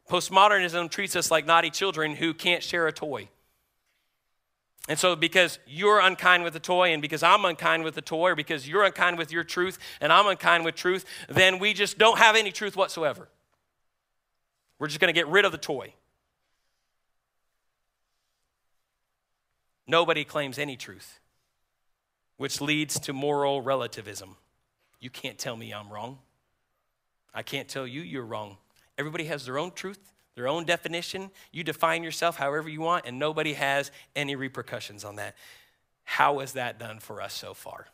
Postmodernism 0.10 0.89
treats 0.89 1.15
us 1.15 1.30
like 1.30 1.46
naughty 1.46 1.69
children 1.69 2.15
who 2.15 2.34
can't 2.34 2.63
share 2.63 2.88
a 2.88 2.93
toy. 2.93 3.30
And 4.89 5.00
so, 5.00 5.15
because 5.15 5.60
you're 5.65 6.02
unkind 6.02 6.43
with 6.43 6.52
the 6.52 6.60
toy, 6.60 6.91
and 6.91 7.02
because 7.02 7.24
I'm 7.24 7.46
unkind 7.46 7.86
with 7.86 7.96
the 7.96 8.02
toy, 8.02 8.32
or 8.32 8.36
because 8.36 8.67
you're 8.67 8.84
unkind 8.84 9.17
with 9.17 9.32
your 9.32 9.46
truth, 9.46 9.80
and 10.02 10.12
I'm 10.12 10.28
unkind 10.28 10.65
with 10.65 10.76
truth, 10.76 11.06
then 11.30 11.58
we 11.58 11.74
just 11.74 11.98
don't 11.98 12.17
have 12.17 12.36
any 12.36 12.52
truth 12.52 12.76
whatsoever. 12.76 13.30
We're 14.80 14.88
just 14.88 15.00
going 15.00 15.13
to 15.13 15.17
get 15.17 15.30
rid 15.30 15.46
of 15.46 15.54
the 15.54 15.58
toy. 15.58 15.93
Nobody 19.88 20.24
claims 20.24 20.58
any 20.58 20.78
truth, 20.78 21.19
which 22.38 22.62
leads 22.62 23.00
to 23.02 23.13
moral 23.13 23.62
relativism. 23.62 24.38
You 25.00 25.10
can't 25.10 25.38
tell 25.38 25.58
me 25.58 25.74
I'm 25.74 25.91
wrong. 25.91 26.19
I 27.34 27.43
can't 27.43 27.67
tell 27.67 27.86
you 27.86 28.02
you're 28.02 28.26
wrong. 28.26 28.58
Everybody 28.98 29.26
has 29.26 29.46
their 29.46 29.58
own 29.58 29.72
truth, 29.72 30.13
their 30.36 30.48
own 30.48 30.65
definition. 30.65 31.32
You 31.52 31.63
define 31.63 32.04
yourself 32.04 32.38
however 32.38 32.69
you 32.69 32.82
want, 32.82 33.06
and 33.06 33.19
nobody 33.19 33.54
has 33.54 33.91
any 34.15 34.36
repercussions 34.36 35.04
on 35.04 35.17
that. 35.17 35.36
How 36.06 36.39
is 36.39 36.54
that 36.54 36.80
done 36.80 37.00
for 37.00 37.22
us 37.22 37.34
so 37.34 37.54
far? 37.54 37.88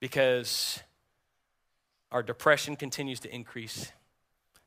Because 0.00 0.80
our 2.12 2.22
depression 2.22 2.76
continues 2.76 3.20
to 3.20 3.34
increase, 3.34 3.92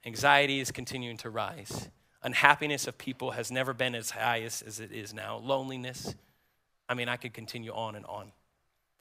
anxiety 0.05 0.59
is 0.59 0.71
continuing 0.71 1.17
to 1.17 1.29
rise, 1.29 1.89
unhappiness 2.23 2.87
of 2.87 2.97
people 2.97 3.31
has 3.31 3.51
never 3.51 3.73
been 3.73 3.95
as 3.95 4.11
high 4.11 4.41
as, 4.41 4.61
as 4.61 4.79
it 4.79 4.91
is 4.91 5.13
now, 5.13 5.37
loneliness. 5.37 6.15
I 6.87 6.93
mean, 6.93 7.09
I 7.09 7.17
could 7.17 7.33
continue 7.33 7.73
on 7.73 7.95
and 7.95 8.05
on. 8.05 8.31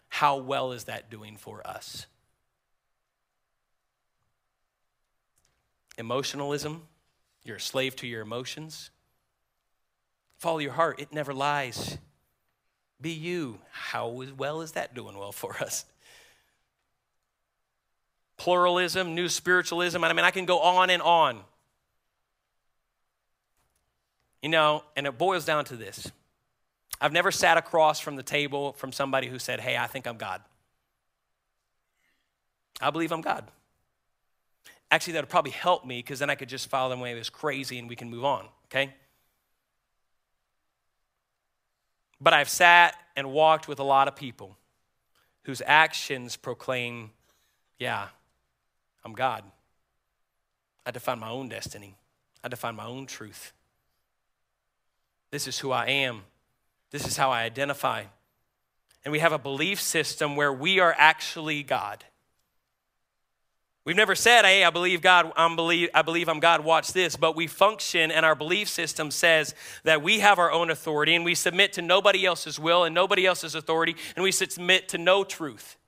How 0.09 0.37
well 0.37 0.73
is 0.73 0.85
that 0.85 1.11
doing 1.11 1.37
for 1.37 1.67
us? 1.67 2.07
Emotionalism, 5.99 6.83
you're 7.45 7.57
a 7.57 7.61
slave 7.61 7.95
to 7.97 8.07
your 8.07 8.23
emotions. 8.23 8.91
Follow 10.39 10.59
your 10.59 10.73
heart, 10.73 10.99
it 10.99 11.13
never 11.13 11.35
lies. 11.35 11.99
Be 13.01 13.11
you. 13.11 13.61
How 13.71 14.09
well 14.37 14.61
is 14.63 14.73
that 14.73 14.95
doing 14.95 15.17
well 15.17 15.33
for 15.33 15.57
us? 15.59 15.85
Pluralism, 18.37 19.15
new 19.15 19.29
spiritualism. 19.29 20.03
I 20.03 20.13
mean, 20.13 20.25
I 20.25 20.31
can 20.31 20.47
go 20.47 20.61
on 20.61 20.89
and 20.91 21.03
on. 21.03 21.41
You 24.43 24.49
know, 24.49 24.85
and 24.97 25.07
it 25.07 25.19
boils 25.19 25.45
down 25.45 25.65
to 25.67 25.77
this. 25.77 26.11
I've 27.01 27.13
never 27.13 27.31
sat 27.31 27.57
across 27.57 28.01
from 28.01 28.17
the 28.17 28.23
table 28.23 28.73
from 28.75 28.93
somebody 28.93 29.29
who 29.29 29.39
said, 29.39 29.61
Hey, 29.61 29.77
I 29.77 29.87
think 29.87 30.07
I'm 30.07 30.17
God. 30.17 30.43
I 32.81 32.91
believe 32.91 33.13
I'm 33.13 33.21
God. 33.21 33.47
Actually, 34.91 35.15
that 35.15 35.23
would 35.23 35.31
probably 35.31 35.53
help 35.53 35.85
me 35.85 35.99
because 35.99 36.19
then 36.19 36.31
I 36.31 36.35
could 36.35 36.49
just 36.49 36.69
follow 36.69 36.91
them 36.91 37.01
away 37.01 37.19
as 37.19 37.31
crazy 37.31 37.79
and 37.79 37.89
we 37.89 37.97
can 37.97 38.11
move 38.11 38.25
on, 38.25 38.47
okay? 38.67 38.93
But 42.21 42.33
I've 42.33 42.49
sat 42.49 42.97
and 43.17 43.33
walked 43.33 43.69
with 43.69 43.79
a 43.79 43.85
lot 43.85 44.09
of 44.09 44.17
people 44.17 44.57
whose 45.45 45.63
actions 45.65 46.37
proclaim, 46.37 47.11
yeah, 47.79 48.09
I'm 49.05 49.13
God. 49.13 49.45
I 50.85 50.91
define 50.91 51.19
my 51.19 51.31
own 51.31 51.49
destiny, 51.49 51.97
I 52.43 52.49
define 52.49 52.75
my 52.75 52.87
own 52.87 53.07
truth. 53.07 53.53
This 55.31 55.47
is 55.47 55.59
who 55.59 55.71
I 55.71 55.87
am, 55.87 56.23
this 56.91 57.07
is 57.07 57.17
how 57.17 57.31
I 57.31 57.43
identify. 57.43 58.05
And 59.05 59.13
we 59.13 59.21
have 59.21 59.33
a 59.33 59.39
belief 59.39 59.81
system 59.81 60.37
where 60.37 60.53
we 60.53 60.79
are 60.79 60.95
actually 60.99 61.63
God. 61.63 62.05
We've 63.85 63.97
never 63.97 64.15
said, 64.15 64.45
hey, 64.45 64.63
I 64.63 64.71
believe 64.71 65.01
God, 65.01 65.33
I'm 65.37 65.57
believe, 65.57 65.89
I 65.95 66.03
believe 66.03 66.29
I'm 66.29 66.39
God, 66.39 66.63
watch 66.63 66.93
this, 66.93 67.17
but 67.17 67.35
we 67.35 67.47
function 67.47 68.11
and 68.11 68.27
our 68.27 68.35
belief 68.35 68.69
system 68.69 69.11
says 69.11 69.55
that 69.85 70.03
we 70.03 70.19
have 70.21 70.39
our 70.39 70.53
own 70.53 70.71
authority 70.71 71.15
and 71.15 71.25
we 71.25 71.35
submit 71.35 71.73
to 71.73 71.83
nobody 71.83 72.27
else's 72.27 72.59
will 72.59 72.85
and 72.85 72.95
nobody 72.95 73.25
else's 73.25 73.55
authority 73.55 73.97
and 74.17 74.23
we 74.23 74.33
submit 74.33 74.91
to 74.91 74.99
no 74.99 75.25
truth. 75.25 75.79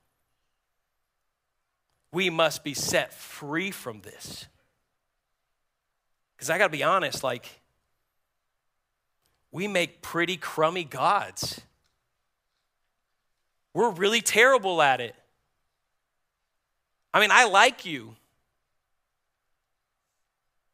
We 2.12 2.31
must 2.31 2.64
be 2.64 2.72
set 2.74 3.12
free 3.12 3.70
from 3.70 4.00
this. 4.00 4.46
Because 6.35 6.48
I 6.48 6.57
got 6.57 6.68
to 6.68 6.76
be 6.76 6.83
honest, 6.83 7.22
like, 7.22 7.62
we 9.52 9.68
make 9.68 10.00
pretty 10.02 10.36
crummy 10.36 10.84
gods. 10.84 11.60
We're 13.74 13.90
really 13.90 14.22
terrible 14.22 14.82
at 14.82 15.00
it. 15.00 15.14
I 17.14 17.20
mean, 17.20 17.30
I 17.30 17.44
like 17.44 17.84
you. 17.84 18.16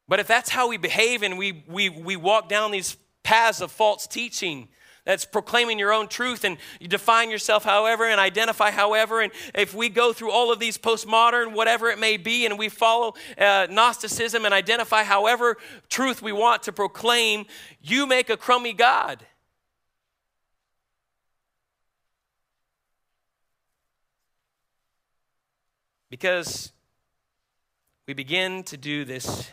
But 0.09 0.21
if 0.21 0.27
that's 0.27 0.49
how 0.49 0.69
we 0.69 0.79
behave 0.79 1.23
and 1.23 1.37
we, 1.37 1.65
we, 1.69 1.91
we 1.91 2.17
walk 2.17 2.49
down 2.49 2.71
these 2.71 2.97
paths 3.23 3.61
of 3.61 3.71
false 3.71 4.07
teaching, 4.07 4.69
that's 5.09 5.25
proclaiming 5.25 5.79
your 5.79 5.91
own 5.91 6.07
truth 6.07 6.45
and 6.45 6.59
you 6.79 6.87
define 6.87 7.31
yourself 7.31 7.65
however 7.65 8.05
and 8.05 8.21
identify 8.21 8.71
however. 8.71 9.23
And 9.23 9.33
if 9.55 9.73
we 9.73 9.89
go 9.89 10.13
through 10.13 10.31
all 10.31 10.53
of 10.53 10.59
these 10.59 10.77
postmodern, 10.77 11.55
whatever 11.55 11.89
it 11.89 11.99
may 11.99 12.19
be, 12.19 12.45
and 12.45 12.59
we 12.59 12.69
follow 12.69 13.15
uh, 13.39 13.69
Gnosticism 13.71 14.45
and 14.45 14.53
identify 14.53 15.05
however 15.05 15.57
truth 15.89 16.21
we 16.21 16.31
want 16.31 16.65
to 16.65 16.73
proclaim, 16.73 17.47
you 17.81 18.07
make 18.07 18.29
a 18.29 18.37
crummy 18.37 18.75
God. 18.75 19.25
Because 26.11 26.71
we 28.07 28.13
begin 28.13 28.63
to 28.65 28.77
do 28.77 29.07
this, 29.07 29.51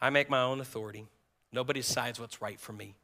I 0.00 0.10
make 0.10 0.28
my 0.28 0.42
own 0.42 0.60
authority. 0.60 1.06
Nobody 1.52 1.78
decides 1.78 2.18
what's 2.18 2.42
right 2.42 2.58
for 2.58 2.72
me. 2.72 2.96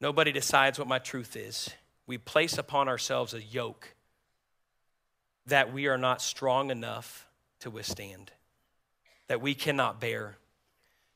Nobody 0.00 0.32
decides 0.32 0.78
what 0.78 0.88
my 0.88 0.98
truth 0.98 1.36
is. 1.36 1.70
We 2.06 2.18
place 2.18 2.56
upon 2.58 2.88
ourselves 2.88 3.34
a 3.34 3.42
yoke 3.42 3.94
that 5.46 5.72
we 5.72 5.86
are 5.86 5.98
not 5.98 6.22
strong 6.22 6.70
enough 6.70 7.26
to 7.60 7.70
withstand, 7.70 8.32
that 9.26 9.40
we 9.40 9.54
cannot 9.54 10.00
bear. 10.00 10.36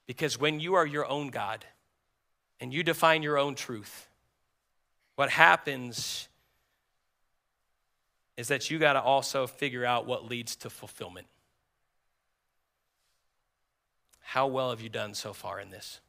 Because 0.06 0.38
when 0.38 0.60
you 0.60 0.74
are 0.74 0.86
your 0.86 1.06
own 1.08 1.28
God 1.28 1.64
and 2.60 2.72
you 2.72 2.82
define 2.82 3.22
your 3.22 3.38
own 3.38 3.54
truth, 3.54 4.08
what 5.16 5.30
happens 5.30 6.28
is 8.36 8.48
that 8.48 8.70
you 8.70 8.78
got 8.78 8.94
to 8.94 9.00
also 9.00 9.46
figure 9.46 9.84
out 9.84 10.06
what 10.06 10.28
leads 10.28 10.56
to 10.56 10.68
fulfillment. 10.70 11.26
How 14.20 14.46
well 14.46 14.70
have 14.70 14.80
you 14.80 14.88
done 14.88 15.14
so 15.14 15.32
far 15.32 15.60
in 15.60 15.70
this? 15.70 16.00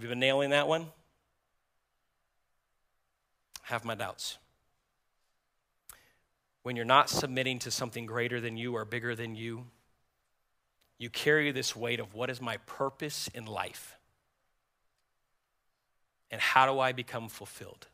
Have 0.00 0.04
you 0.04 0.08
been 0.08 0.18
nailing 0.18 0.48
that 0.48 0.66
one? 0.66 0.86
have 3.64 3.84
my 3.84 3.94
doubts. 3.94 4.38
When 6.62 6.74
you're 6.74 6.86
not 6.86 7.10
submitting 7.10 7.58
to 7.58 7.70
something 7.70 8.06
greater 8.06 8.40
than 8.40 8.56
you 8.56 8.74
or 8.74 8.86
bigger 8.86 9.14
than 9.14 9.34
you, 9.34 9.66
you 10.96 11.10
carry 11.10 11.52
this 11.52 11.76
weight 11.76 12.00
of 12.00 12.14
what 12.14 12.30
is 12.30 12.40
my 12.40 12.56
purpose 12.64 13.28
in 13.34 13.44
life? 13.44 13.98
And 16.30 16.40
how 16.40 16.64
do 16.64 16.80
I 16.80 16.92
become 16.92 17.28
fulfilled? 17.28 17.86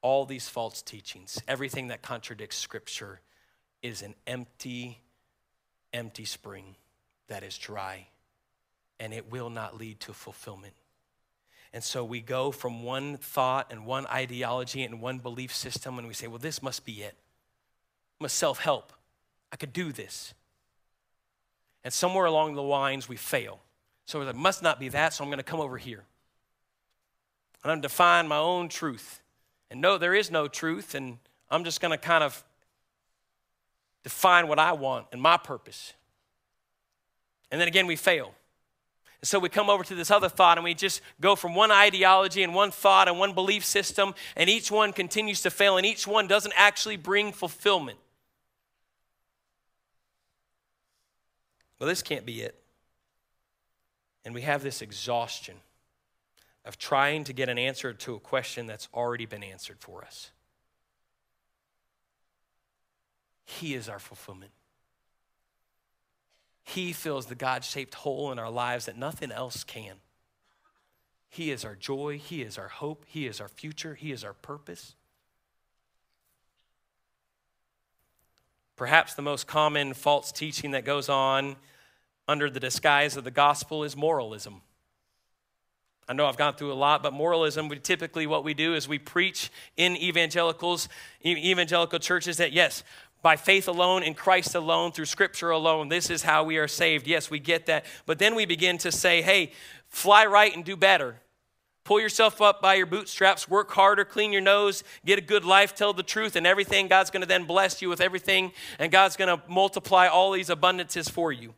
All 0.00 0.26
these 0.26 0.48
false 0.48 0.82
teachings, 0.82 1.40
everything 1.46 1.86
that 1.88 2.02
contradicts 2.02 2.56
Scripture, 2.56 3.20
is 3.84 4.02
an 4.02 4.16
empty, 4.26 4.98
empty 5.92 6.24
spring 6.24 6.74
that 7.28 7.44
is 7.44 7.56
dry, 7.56 8.08
and 9.02 9.12
it 9.12 9.32
will 9.32 9.50
not 9.50 9.76
lead 9.76 9.98
to 9.98 10.12
fulfillment. 10.12 10.74
And 11.72 11.82
so 11.82 12.04
we 12.04 12.20
go 12.20 12.52
from 12.52 12.84
one 12.84 13.16
thought 13.16 13.72
and 13.72 13.84
one 13.84 14.06
ideology 14.06 14.84
and 14.84 15.00
one 15.00 15.18
belief 15.18 15.52
system, 15.52 15.98
and 15.98 16.06
we 16.06 16.14
say, 16.14 16.28
well, 16.28 16.38
this 16.38 16.62
must 16.62 16.84
be 16.84 17.02
it. 17.02 17.16
I'm 18.20 18.26
a 18.26 18.28
self 18.28 18.60
help. 18.60 18.92
I 19.50 19.56
could 19.56 19.72
do 19.72 19.90
this. 19.90 20.34
And 21.82 21.92
somewhere 21.92 22.26
along 22.26 22.54
the 22.54 22.62
lines, 22.62 23.08
we 23.08 23.16
fail. 23.16 23.58
So 24.06 24.20
it 24.22 24.36
must 24.36 24.62
not 24.62 24.78
be 24.78 24.88
that, 24.90 25.14
so 25.14 25.24
I'm 25.24 25.30
going 25.30 25.38
to 25.38 25.42
come 25.42 25.60
over 25.60 25.78
here. 25.78 26.04
And 27.64 27.72
I'm 27.72 27.80
define 27.80 28.28
my 28.28 28.38
own 28.38 28.68
truth. 28.68 29.20
And 29.68 29.80
no, 29.80 29.98
there 29.98 30.14
is 30.14 30.30
no 30.30 30.46
truth, 30.46 30.94
and 30.94 31.18
I'm 31.50 31.64
just 31.64 31.80
going 31.80 31.90
to 31.90 31.98
kind 31.98 32.22
of 32.22 32.44
define 34.04 34.46
what 34.46 34.60
I 34.60 34.74
want 34.74 35.06
and 35.10 35.20
my 35.20 35.38
purpose. 35.38 35.92
And 37.50 37.60
then 37.60 37.66
again, 37.66 37.88
we 37.88 37.96
fail. 37.96 38.32
So 39.24 39.38
we 39.38 39.48
come 39.48 39.70
over 39.70 39.84
to 39.84 39.94
this 39.94 40.10
other 40.10 40.28
thought 40.28 40.58
and 40.58 40.64
we 40.64 40.74
just 40.74 41.00
go 41.20 41.36
from 41.36 41.54
one 41.54 41.70
ideology 41.70 42.42
and 42.42 42.54
one 42.54 42.72
thought 42.72 43.06
and 43.06 43.18
one 43.18 43.34
belief 43.34 43.64
system, 43.64 44.14
and 44.36 44.50
each 44.50 44.70
one 44.70 44.92
continues 44.92 45.42
to 45.42 45.50
fail, 45.50 45.76
and 45.76 45.86
each 45.86 46.06
one 46.06 46.26
doesn't 46.26 46.54
actually 46.56 46.96
bring 46.96 47.32
fulfillment. 47.32 47.98
Well, 51.78 51.88
this 51.88 52.02
can't 52.02 52.26
be 52.26 52.42
it. 52.42 52.58
And 54.24 54.34
we 54.34 54.42
have 54.42 54.62
this 54.62 54.82
exhaustion 54.82 55.56
of 56.64 56.78
trying 56.78 57.24
to 57.24 57.32
get 57.32 57.48
an 57.48 57.58
answer 57.58 57.92
to 57.92 58.14
a 58.14 58.20
question 58.20 58.66
that's 58.66 58.88
already 58.94 59.26
been 59.26 59.42
answered 59.42 59.78
for 59.80 60.04
us. 60.04 60.30
He 63.44 63.74
is 63.74 63.88
our 63.88 63.98
fulfillment. 63.98 64.52
He 66.64 66.92
fills 66.92 67.26
the 67.26 67.34
God 67.34 67.64
shaped 67.64 67.94
hole 67.94 68.30
in 68.32 68.38
our 68.38 68.50
lives 68.50 68.86
that 68.86 68.96
nothing 68.96 69.32
else 69.32 69.64
can. 69.64 69.96
He 71.28 71.50
is 71.50 71.64
our 71.64 71.74
joy. 71.74 72.18
He 72.18 72.42
is 72.42 72.58
our 72.58 72.68
hope. 72.68 73.04
He 73.06 73.26
is 73.26 73.40
our 73.40 73.48
future. 73.48 73.94
He 73.94 74.12
is 74.12 74.22
our 74.22 74.34
purpose. 74.34 74.94
Perhaps 78.76 79.14
the 79.14 79.22
most 79.22 79.46
common 79.46 79.94
false 79.94 80.30
teaching 80.30 80.72
that 80.72 80.84
goes 80.84 81.08
on 81.08 81.56
under 82.28 82.50
the 82.50 82.60
disguise 82.60 83.16
of 83.16 83.24
the 83.24 83.30
gospel 83.30 83.84
is 83.84 83.96
moralism. 83.96 84.60
I 86.08 86.14
know 86.14 86.26
I've 86.26 86.36
gone 86.36 86.54
through 86.54 86.72
a 86.72 86.74
lot, 86.74 87.02
but 87.02 87.12
moralism, 87.12 87.68
we 87.68 87.78
typically 87.78 88.26
what 88.26 88.44
we 88.44 88.54
do 88.54 88.74
is 88.74 88.88
we 88.88 88.98
preach 88.98 89.50
in 89.76 89.96
evangelicals, 89.96 90.88
evangelical 91.24 91.98
churches 91.98 92.38
that 92.38 92.52
yes, 92.52 92.82
by 93.22 93.36
faith 93.36 93.68
alone, 93.68 94.02
in 94.02 94.14
Christ 94.14 94.54
alone, 94.54 94.92
through 94.92 95.06
Scripture 95.06 95.50
alone. 95.50 95.88
This 95.88 96.10
is 96.10 96.22
how 96.24 96.44
we 96.44 96.58
are 96.58 96.68
saved. 96.68 97.06
Yes, 97.06 97.30
we 97.30 97.38
get 97.38 97.66
that. 97.66 97.86
But 98.04 98.18
then 98.18 98.34
we 98.34 98.44
begin 98.44 98.78
to 98.78 98.92
say, 98.92 99.22
hey, 99.22 99.52
fly 99.88 100.26
right 100.26 100.54
and 100.54 100.64
do 100.64 100.76
better. 100.76 101.16
Pull 101.84 102.00
yourself 102.00 102.40
up 102.40 102.62
by 102.62 102.74
your 102.74 102.86
bootstraps, 102.86 103.48
work 103.48 103.70
harder, 103.72 104.04
clean 104.04 104.32
your 104.32 104.40
nose, 104.40 104.84
get 105.04 105.18
a 105.18 105.22
good 105.22 105.44
life, 105.44 105.74
tell 105.74 105.92
the 105.92 106.04
truth, 106.04 106.36
and 106.36 106.46
everything. 106.46 106.86
God's 106.86 107.10
going 107.10 107.22
to 107.22 107.26
then 107.26 107.44
bless 107.44 107.82
you 107.82 107.88
with 107.88 108.00
everything, 108.00 108.52
and 108.78 108.92
God's 108.92 109.16
going 109.16 109.36
to 109.36 109.42
multiply 109.48 110.06
all 110.06 110.30
these 110.30 110.48
abundances 110.48 111.10
for 111.10 111.32
you. 111.32 111.54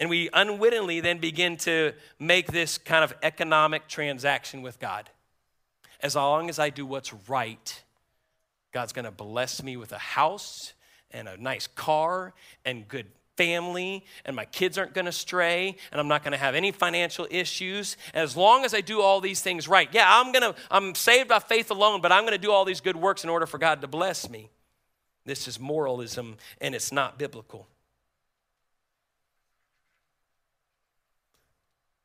And 0.00 0.08
we 0.10 0.30
unwittingly 0.32 1.00
then 1.00 1.18
begin 1.18 1.56
to 1.58 1.92
make 2.18 2.52
this 2.52 2.78
kind 2.78 3.04
of 3.04 3.14
economic 3.22 3.86
transaction 3.86 4.62
with 4.62 4.78
God. 4.78 5.10
As 6.02 6.16
long 6.16 6.48
as 6.48 6.58
I 6.58 6.70
do 6.70 6.84
what's 6.84 7.12
right, 7.28 7.82
God's 8.76 8.92
going 8.92 9.06
to 9.06 9.10
bless 9.10 9.62
me 9.62 9.78
with 9.78 9.92
a 9.92 9.98
house 9.98 10.74
and 11.10 11.28
a 11.28 11.38
nice 11.38 11.66
car 11.66 12.34
and 12.62 12.86
good 12.86 13.06
family, 13.34 14.04
and 14.26 14.36
my 14.36 14.44
kids 14.44 14.76
aren't 14.76 14.92
going 14.92 15.06
to 15.06 15.12
stray, 15.12 15.78
and 15.90 15.98
I'm 15.98 16.08
not 16.08 16.22
going 16.22 16.32
to 16.32 16.38
have 16.38 16.54
any 16.54 16.72
financial 16.72 17.26
issues. 17.30 17.96
As 18.12 18.36
long 18.36 18.66
as 18.66 18.74
I 18.74 18.82
do 18.82 19.00
all 19.00 19.22
these 19.22 19.40
things 19.40 19.66
right, 19.66 19.88
yeah, 19.92 20.04
I'm 20.06 20.30
going 20.30 20.42
to, 20.42 20.54
I'm 20.70 20.94
saved 20.94 21.26
by 21.26 21.38
faith 21.38 21.70
alone, 21.70 22.02
but 22.02 22.12
I'm 22.12 22.24
going 22.24 22.34
to 22.34 22.38
do 22.38 22.52
all 22.52 22.66
these 22.66 22.82
good 22.82 22.96
works 22.96 23.24
in 23.24 23.30
order 23.30 23.46
for 23.46 23.56
God 23.56 23.80
to 23.80 23.86
bless 23.86 24.28
me. 24.28 24.50
This 25.24 25.48
is 25.48 25.58
moralism, 25.58 26.36
and 26.60 26.74
it's 26.74 26.92
not 26.92 27.18
biblical. 27.18 27.66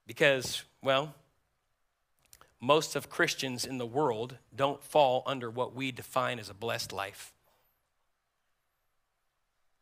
Because, 0.08 0.64
well, 0.82 1.14
most 2.62 2.96
of 2.96 3.10
Christians 3.10 3.66
in 3.66 3.80
the 3.80 3.86
world 3.86 4.38
don't 4.56 4.82
fall 4.84 5.24
under 5.26 5.50
what 5.50 5.76
we 5.76 5.92
define 5.92 6.38
as 6.38 6.50
a 6.50 6.54
blessed 6.54 6.94
life. 6.94 7.34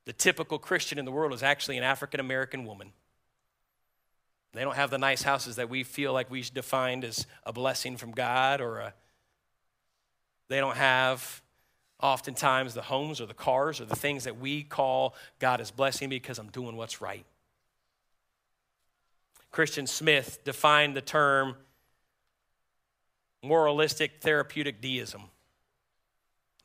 The 0.05 0.13
typical 0.13 0.57
Christian 0.57 0.97
in 0.97 1.05
the 1.05 1.11
world 1.11 1.33
is 1.33 1.43
actually 1.43 1.77
an 1.77 1.83
African 1.83 2.19
American 2.19 2.65
woman. 2.65 2.93
They 4.53 4.63
don't 4.63 4.75
have 4.75 4.89
the 4.89 4.97
nice 4.97 5.21
houses 5.21 5.57
that 5.57 5.69
we 5.69 5.83
feel 5.83 6.13
like 6.13 6.31
we 6.31 6.41
defined 6.41 7.03
as 7.03 7.27
a 7.45 7.53
blessing 7.53 7.97
from 7.97 8.11
God, 8.11 8.61
or 8.61 8.79
a, 8.79 8.93
they 10.47 10.59
don't 10.59 10.77
have 10.77 11.43
oftentimes 12.01 12.73
the 12.73 12.81
homes 12.81 13.21
or 13.21 13.25
the 13.25 13.33
cars 13.33 13.79
or 13.79 13.85
the 13.85 13.95
things 13.95 14.23
that 14.23 14.39
we 14.39 14.63
call 14.63 15.13
God 15.37 15.59
is 15.59 15.69
blessing 15.69 16.09
because 16.09 16.39
I'm 16.39 16.49
doing 16.49 16.75
what's 16.77 17.01
right. 17.01 17.25
Christian 19.51 19.85
Smith 19.85 20.43
defined 20.43 20.95
the 20.95 21.01
term 21.01 21.55
moralistic 23.43 24.21
therapeutic 24.21 24.81
deism 24.81 25.23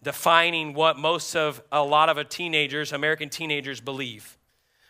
defining 0.02 0.74
what 0.74 0.98
most 0.98 1.34
of 1.34 1.62
a 1.72 1.82
lot 1.82 2.08
of 2.08 2.28
teenagers 2.28 2.92
american 2.92 3.28
teenagers 3.28 3.80
believe 3.80 4.36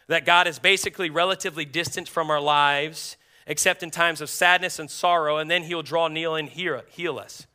that 0.08 0.24
god 0.24 0.46
is 0.46 0.58
basically 0.58 1.10
relatively 1.10 1.64
distant 1.64 2.08
from 2.08 2.30
our 2.30 2.40
lives 2.40 3.16
except 3.46 3.82
in 3.82 3.90
times 3.90 4.20
of 4.20 4.30
sadness 4.30 4.78
and 4.78 4.90
sorrow 4.90 5.38
and 5.38 5.50
then 5.50 5.62
he'll 5.64 5.82
draw 5.82 6.08
near 6.08 6.36
and 6.36 6.48
heal 6.48 7.18
us. 7.18 7.46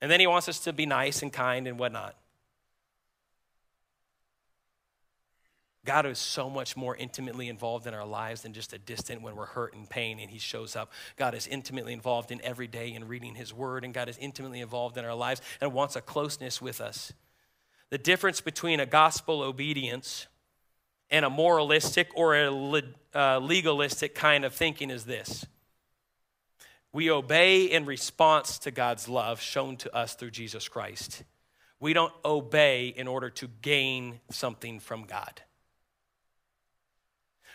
And 0.00 0.10
then 0.10 0.20
he 0.20 0.26
wants 0.26 0.48
us 0.48 0.60
to 0.60 0.72
be 0.72 0.86
nice 0.86 1.22
and 1.22 1.32
kind 1.32 1.66
and 1.66 1.78
whatnot 1.78 2.14
God 5.84 6.06
is 6.06 6.18
so 6.18 6.48
much 6.48 6.76
more 6.76 6.96
intimately 6.96 7.48
involved 7.48 7.86
in 7.86 7.94
our 7.94 8.06
lives 8.06 8.42
than 8.42 8.52
just 8.52 8.72
a 8.72 8.78
distant 8.78 9.22
when 9.22 9.36
we're 9.36 9.46
hurt 9.46 9.74
and 9.74 9.88
pain 9.88 10.18
and 10.18 10.30
He 10.30 10.38
shows 10.38 10.76
up. 10.76 10.92
God 11.16 11.34
is 11.34 11.46
intimately 11.46 11.92
involved 11.92 12.30
in 12.30 12.40
every 12.42 12.66
day 12.66 12.92
in 12.92 13.06
reading 13.06 13.34
His 13.34 13.52
Word, 13.52 13.84
and 13.84 13.92
God 13.92 14.08
is 14.08 14.16
intimately 14.18 14.60
involved 14.60 14.96
in 14.96 15.04
our 15.04 15.14
lives 15.14 15.42
and 15.60 15.72
wants 15.72 15.96
a 15.96 16.00
closeness 16.00 16.62
with 16.62 16.80
us. 16.80 17.12
The 17.90 17.98
difference 17.98 18.40
between 18.40 18.80
a 18.80 18.86
gospel 18.86 19.42
obedience 19.42 20.26
and 21.10 21.24
a 21.24 21.30
moralistic 21.30 22.08
or 22.14 22.34
a 22.34 22.82
uh, 23.14 23.38
legalistic 23.38 24.14
kind 24.14 24.44
of 24.44 24.54
thinking 24.54 24.90
is 24.90 25.04
this 25.04 25.46
we 26.94 27.10
obey 27.10 27.64
in 27.64 27.86
response 27.86 28.56
to 28.60 28.70
God's 28.70 29.08
love 29.08 29.40
shown 29.40 29.76
to 29.78 29.94
us 29.94 30.14
through 30.14 30.30
Jesus 30.30 30.68
Christ. 30.68 31.24
We 31.80 31.92
don't 31.92 32.12
obey 32.24 32.94
in 32.96 33.08
order 33.08 33.30
to 33.30 33.48
gain 33.62 34.20
something 34.30 34.78
from 34.78 35.02
God. 35.02 35.42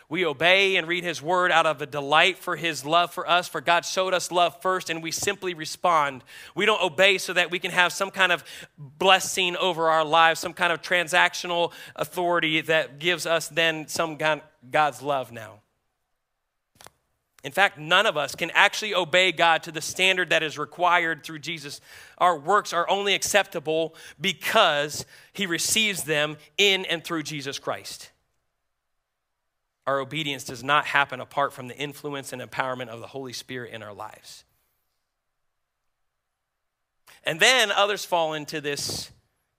We 0.09 0.25
obey 0.25 0.75
and 0.75 0.87
read 0.87 1.03
His 1.03 1.21
Word 1.21 1.51
out 1.51 1.67
of 1.67 1.83
a 1.83 1.85
delight 1.85 2.39
for 2.39 2.55
His 2.55 2.83
love 2.83 3.13
for 3.13 3.29
us, 3.29 3.47
for 3.47 3.61
God 3.61 3.85
showed 3.85 4.15
us 4.15 4.31
love 4.31 4.59
first, 4.59 4.89
and 4.89 5.03
we 5.03 5.11
simply 5.11 5.53
respond. 5.53 6.23
We 6.55 6.65
don't 6.65 6.81
obey 6.81 7.19
so 7.19 7.31
that 7.33 7.51
we 7.51 7.59
can 7.59 7.69
have 7.69 7.93
some 7.93 8.09
kind 8.09 8.31
of 8.31 8.43
blessing 8.77 9.55
over 9.55 9.87
our 9.87 10.03
lives, 10.03 10.39
some 10.39 10.53
kind 10.53 10.73
of 10.73 10.81
transactional 10.81 11.71
authority 11.95 12.59
that 12.61 12.97
gives 12.97 13.27
us 13.27 13.49
then 13.49 13.87
some 13.87 14.17
God's 14.71 15.03
love 15.03 15.31
now. 15.31 15.59
In 17.43 17.51
fact, 17.51 17.77
none 17.77 18.05
of 18.05 18.17
us 18.17 18.33
can 18.35 18.51
actually 18.51 18.93
obey 18.95 19.31
God 19.31 19.63
to 19.63 19.71
the 19.71 19.79
standard 19.79 20.31
that 20.31 20.43
is 20.43 20.57
required 20.57 21.23
through 21.23 21.39
Jesus. 21.39 21.79
Our 22.17 22.37
works 22.37 22.73
are 22.73 22.89
only 22.89 23.13
acceptable 23.13 23.95
because 24.19 25.05
He 25.33 25.45
receives 25.45 26.03
them 26.03 26.37
in 26.57 26.83
and 26.85 27.03
through 27.03 27.23
Jesus 27.23 27.59
Christ. 27.59 28.09
Our 29.89 29.99
obedience 30.01 30.43
does 30.43 30.63
not 30.63 30.85
happen 30.85 31.19
apart 31.19 31.51
from 31.51 31.67
the 31.67 31.75
influence 31.75 32.31
and 32.31 32.39
empowerment 32.39 32.89
of 32.89 32.99
the 32.99 33.07
Holy 33.07 33.33
Spirit 33.33 33.73
in 33.73 33.81
our 33.81 33.91
lives. 33.91 34.43
And 37.23 37.39
then 37.39 37.71
others 37.71 38.05
fall 38.05 38.33
into 38.33 38.61
this 38.61 39.09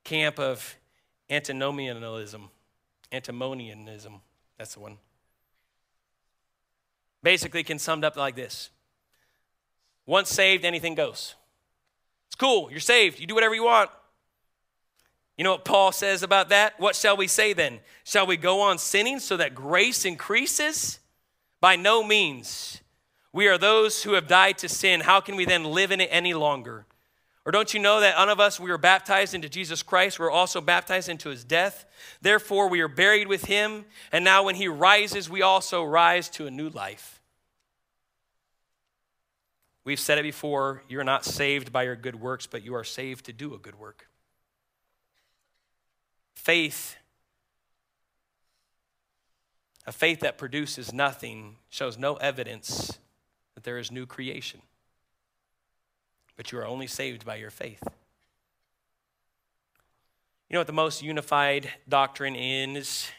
camp 0.04 0.38
of 0.38 0.76
antinomianism. 1.28 2.48
Antimonianism, 3.10 4.20
that's 4.56 4.74
the 4.74 4.80
one 4.80 4.98
basically 7.24 7.64
can 7.64 7.80
summed 7.80 8.04
up 8.04 8.16
like 8.16 8.36
this 8.36 8.70
Once 10.06 10.30
saved, 10.30 10.64
anything 10.64 10.94
goes. 10.94 11.34
It's 12.28 12.36
cool, 12.36 12.70
you're 12.70 12.78
saved, 12.78 13.18
you 13.18 13.26
do 13.26 13.34
whatever 13.34 13.56
you 13.56 13.64
want. 13.64 13.90
You 15.40 15.44
know 15.44 15.52
what 15.52 15.64
Paul 15.64 15.90
says 15.90 16.22
about 16.22 16.50
that? 16.50 16.78
What 16.78 16.94
shall 16.94 17.16
we 17.16 17.26
say 17.26 17.54
then? 17.54 17.80
Shall 18.04 18.26
we 18.26 18.36
go 18.36 18.60
on 18.60 18.76
sinning 18.76 19.18
so 19.20 19.38
that 19.38 19.54
grace 19.54 20.04
increases? 20.04 20.98
By 21.62 21.76
no 21.76 22.04
means. 22.04 22.82
We 23.32 23.48
are 23.48 23.56
those 23.56 24.02
who 24.02 24.12
have 24.12 24.28
died 24.28 24.58
to 24.58 24.68
sin. 24.68 25.00
How 25.00 25.18
can 25.22 25.36
we 25.36 25.46
then 25.46 25.64
live 25.64 25.92
in 25.92 26.00
it 26.02 26.10
any 26.12 26.34
longer? 26.34 26.84
Or 27.46 27.52
don't 27.52 27.72
you 27.72 27.80
know 27.80 28.00
that 28.00 28.16
none 28.18 28.28
of 28.28 28.38
us, 28.38 28.60
we 28.60 28.70
were 28.70 28.76
baptized 28.76 29.32
into 29.32 29.48
Jesus 29.48 29.82
Christ, 29.82 30.18
we 30.18 30.26
are 30.26 30.30
also 30.30 30.60
baptized 30.60 31.08
into 31.08 31.30
his 31.30 31.42
death? 31.42 31.86
Therefore, 32.20 32.68
we 32.68 32.82
are 32.82 32.86
buried 32.86 33.26
with 33.26 33.46
him, 33.46 33.86
and 34.12 34.22
now 34.22 34.42
when 34.42 34.56
he 34.56 34.68
rises, 34.68 35.30
we 35.30 35.40
also 35.40 35.82
rise 35.82 36.28
to 36.32 36.48
a 36.48 36.50
new 36.50 36.68
life. 36.68 37.22
We've 39.84 39.98
said 39.98 40.18
it 40.18 40.22
before 40.22 40.82
you're 40.86 41.02
not 41.02 41.24
saved 41.24 41.72
by 41.72 41.84
your 41.84 41.96
good 41.96 42.20
works, 42.20 42.46
but 42.46 42.62
you 42.62 42.74
are 42.74 42.84
saved 42.84 43.24
to 43.24 43.32
do 43.32 43.54
a 43.54 43.58
good 43.58 43.78
work. 43.78 44.06
Faith, 46.34 46.96
a 49.86 49.92
faith 49.92 50.20
that 50.20 50.38
produces 50.38 50.92
nothing, 50.92 51.56
shows 51.68 51.98
no 51.98 52.14
evidence 52.16 52.98
that 53.54 53.64
there 53.64 53.78
is 53.78 53.90
new 53.90 54.06
creation 54.06 54.62
but 56.40 56.52
you 56.52 56.58
are 56.58 56.66
only 56.66 56.86
saved 56.86 57.26
by 57.26 57.36
your 57.36 57.50
faith. 57.50 57.82
You 60.48 60.54
know 60.54 60.60
what 60.60 60.66
the 60.66 60.72
most 60.72 61.02
unified 61.02 61.70
doctrine 61.86 62.34
is 62.34 63.10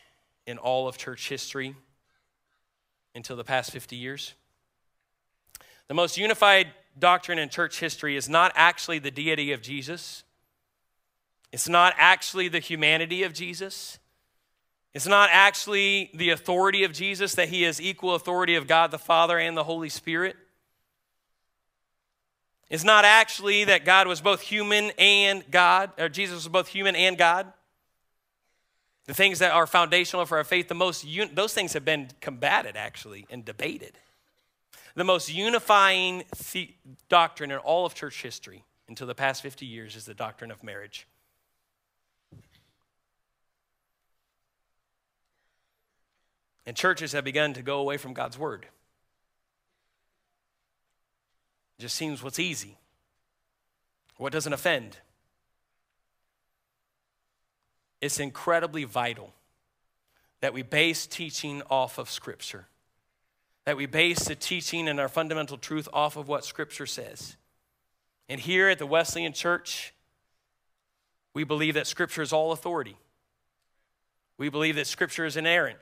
in 0.48 0.58
all 0.58 0.88
of 0.88 0.98
church 0.98 1.30
history 1.30 1.76
until 3.14 3.36
the 3.36 3.44
past 3.44 3.70
50 3.70 3.96
years? 3.96 4.34
The 5.88 5.94
most 5.94 6.18
unified 6.18 6.70
doctrine 6.98 7.38
in 7.38 7.50
church 7.50 7.80
history 7.80 8.16
is 8.16 8.28
not 8.28 8.54
actually 8.56 8.98
the 8.98 9.12
deity 9.12 9.52
of 9.52 9.62
Jesus. 9.62 10.24
It's 11.52 11.68
not 11.68 11.94
actually 11.98 12.48
the 12.48 12.60
humanity 12.60 13.24
of 13.24 13.34
Jesus. 13.34 14.00
It's 14.94 15.08
not 15.08 15.30
actually 15.32 16.12
the 16.14 16.30
authority 16.30 16.84
of 16.84 16.94
Jesus, 16.94 17.36
that 17.36 17.50
he 17.50 17.64
is 17.64 17.82
equal 17.82 18.16
authority 18.16 18.56
of 18.56 18.68
God 18.68 18.92
the 18.92 19.00
Father 19.00 19.38
and 19.38 19.56
the 19.56 19.64
Holy 19.64 19.90
Spirit 19.90 20.36
It's 22.72 22.86
not 22.86 23.04
actually 23.04 23.66
that 23.66 23.84
God 23.84 24.08
was 24.08 24.22
both 24.22 24.40
human 24.40 24.94
and 24.98 25.44
God, 25.52 25.92
or 26.00 26.08
Jesus 26.08 26.36
was 26.36 26.48
both 26.48 26.70
human 26.70 26.96
and 26.96 27.18
God. 27.18 27.52
The 29.08 29.14
things 29.14 29.40
that 29.40 29.52
are 29.52 29.68
foundational 29.68 30.26
for 30.26 30.38
our 30.38 30.46
faith, 30.46 30.70
the 30.70 30.74
most 30.74 31.04
un- 31.04 31.32
those 31.34 31.54
things 31.54 31.74
have 31.74 31.84
been 31.84 32.12
combated 32.22 32.78
actually 32.78 33.28
and 33.30 33.44
debated. 33.44 33.98
The 34.96 35.04
most 35.04 35.34
unifying 35.34 36.24
the- 36.54 36.74
doctrine 37.10 37.52
in 37.52 37.58
all 37.58 37.86
of 37.86 37.94
church 37.94 38.22
history 38.22 38.64
until 38.88 39.06
the 39.06 39.16
past 39.16 39.42
50 39.42 39.66
years 39.66 39.98
is 39.98 40.06
the 40.06 40.14
doctrine 40.14 40.50
of 40.50 40.64
marriage. 40.64 41.08
And 46.66 46.76
churches 46.76 47.12
have 47.14 47.24
begun 47.24 47.54
to 47.54 47.62
go 47.62 47.80
away 47.80 47.98
from 47.98 48.14
God's 48.14 48.38
word 48.38 48.68
just 51.82 51.96
seems 51.96 52.24
what's 52.24 52.40
easy, 52.40 52.78
what 54.18 54.32
doesn't 54.32 54.54
offend. 54.54 54.98
It's 58.00 58.20
incredibly 58.20 58.84
vital 58.84 59.34
that 60.42 60.54
we 60.54 60.62
base 60.62 61.06
teaching 61.06 61.62
off 61.70 61.98
of 61.98 62.10
Scripture, 62.10 62.68
that 63.66 63.78
we 63.78 63.88
base 63.88 64.26
the 64.26 64.36
teaching 64.36 64.88
and 64.88 65.00
our 65.00 65.10
fundamental 65.10 65.58
truth 65.58 65.88
off 65.92 66.18
of 66.18 66.28
what 66.28 66.46
Scripture 66.46 66.86
says. 66.86 67.36
And 68.30 68.40
here 68.40 68.70
at 68.70 68.80
the 68.80 68.88
Wesleyan 68.88 69.34
Church, 69.34 69.94
we 71.34 71.44
believe 71.44 71.74
that 71.74 71.88
Scripture 71.88 72.22
is 72.22 72.32
all 72.32 72.52
authority. 72.52 72.98
We 74.38 74.50
believe 74.50 74.76
that 74.76 74.88
Scripture 74.88 75.26
is 75.26 75.36
inerrant. 75.36 75.80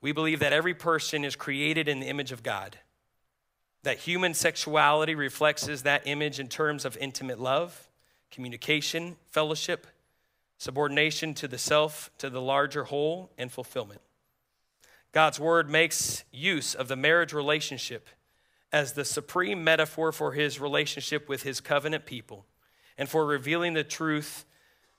We 0.00 0.12
believe 0.12 0.40
that 0.40 0.52
every 0.52 0.74
person 0.74 1.24
is 1.24 1.36
created 1.36 1.88
in 1.88 2.00
the 2.00 2.06
image 2.06 2.32
of 2.32 2.42
God, 2.42 2.78
that 3.82 3.98
human 3.98 4.34
sexuality 4.34 5.14
reflects 5.14 5.66
that 5.82 6.06
image 6.06 6.38
in 6.38 6.48
terms 6.48 6.84
of 6.84 6.96
intimate 6.98 7.40
love, 7.40 7.88
communication, 8.30 9.16
fellowship, 9.28 9.86
subordination 10.58 11.34
to 11.34 11.48
the 11.48 11.58
self, 11.58 12.10
to 12.18 12.28
the 12.28 12.40
larger 12.40 12.84
whole, 12.84 13.30
and 13.38 13.50
fulfillment. 13.50 14.00
God's 15.12 15.40
word 15.40 15.70
makes 15.70 16.24
use 16.30 16.74
of 16.74 16.88
the 16.88 16.96
marriage 16.96 17.32
relationship 17.32 18.08
as 18.72 18.92
the 18.92 19.04
supreme 19.04 19.64
metaphor 19.64 20.12
for 20.12 20.32
his 20.32 20.60
relationship 20.60 21.28
with 21.28 21.42
his 21.42 21.60
covenant 21.60 22.04
people 22.04 22.44
and 22.98 23.08
for 23.08 23.24
revealing 23.24 23.72
the 23.72 23.84
truth 23.84 24.44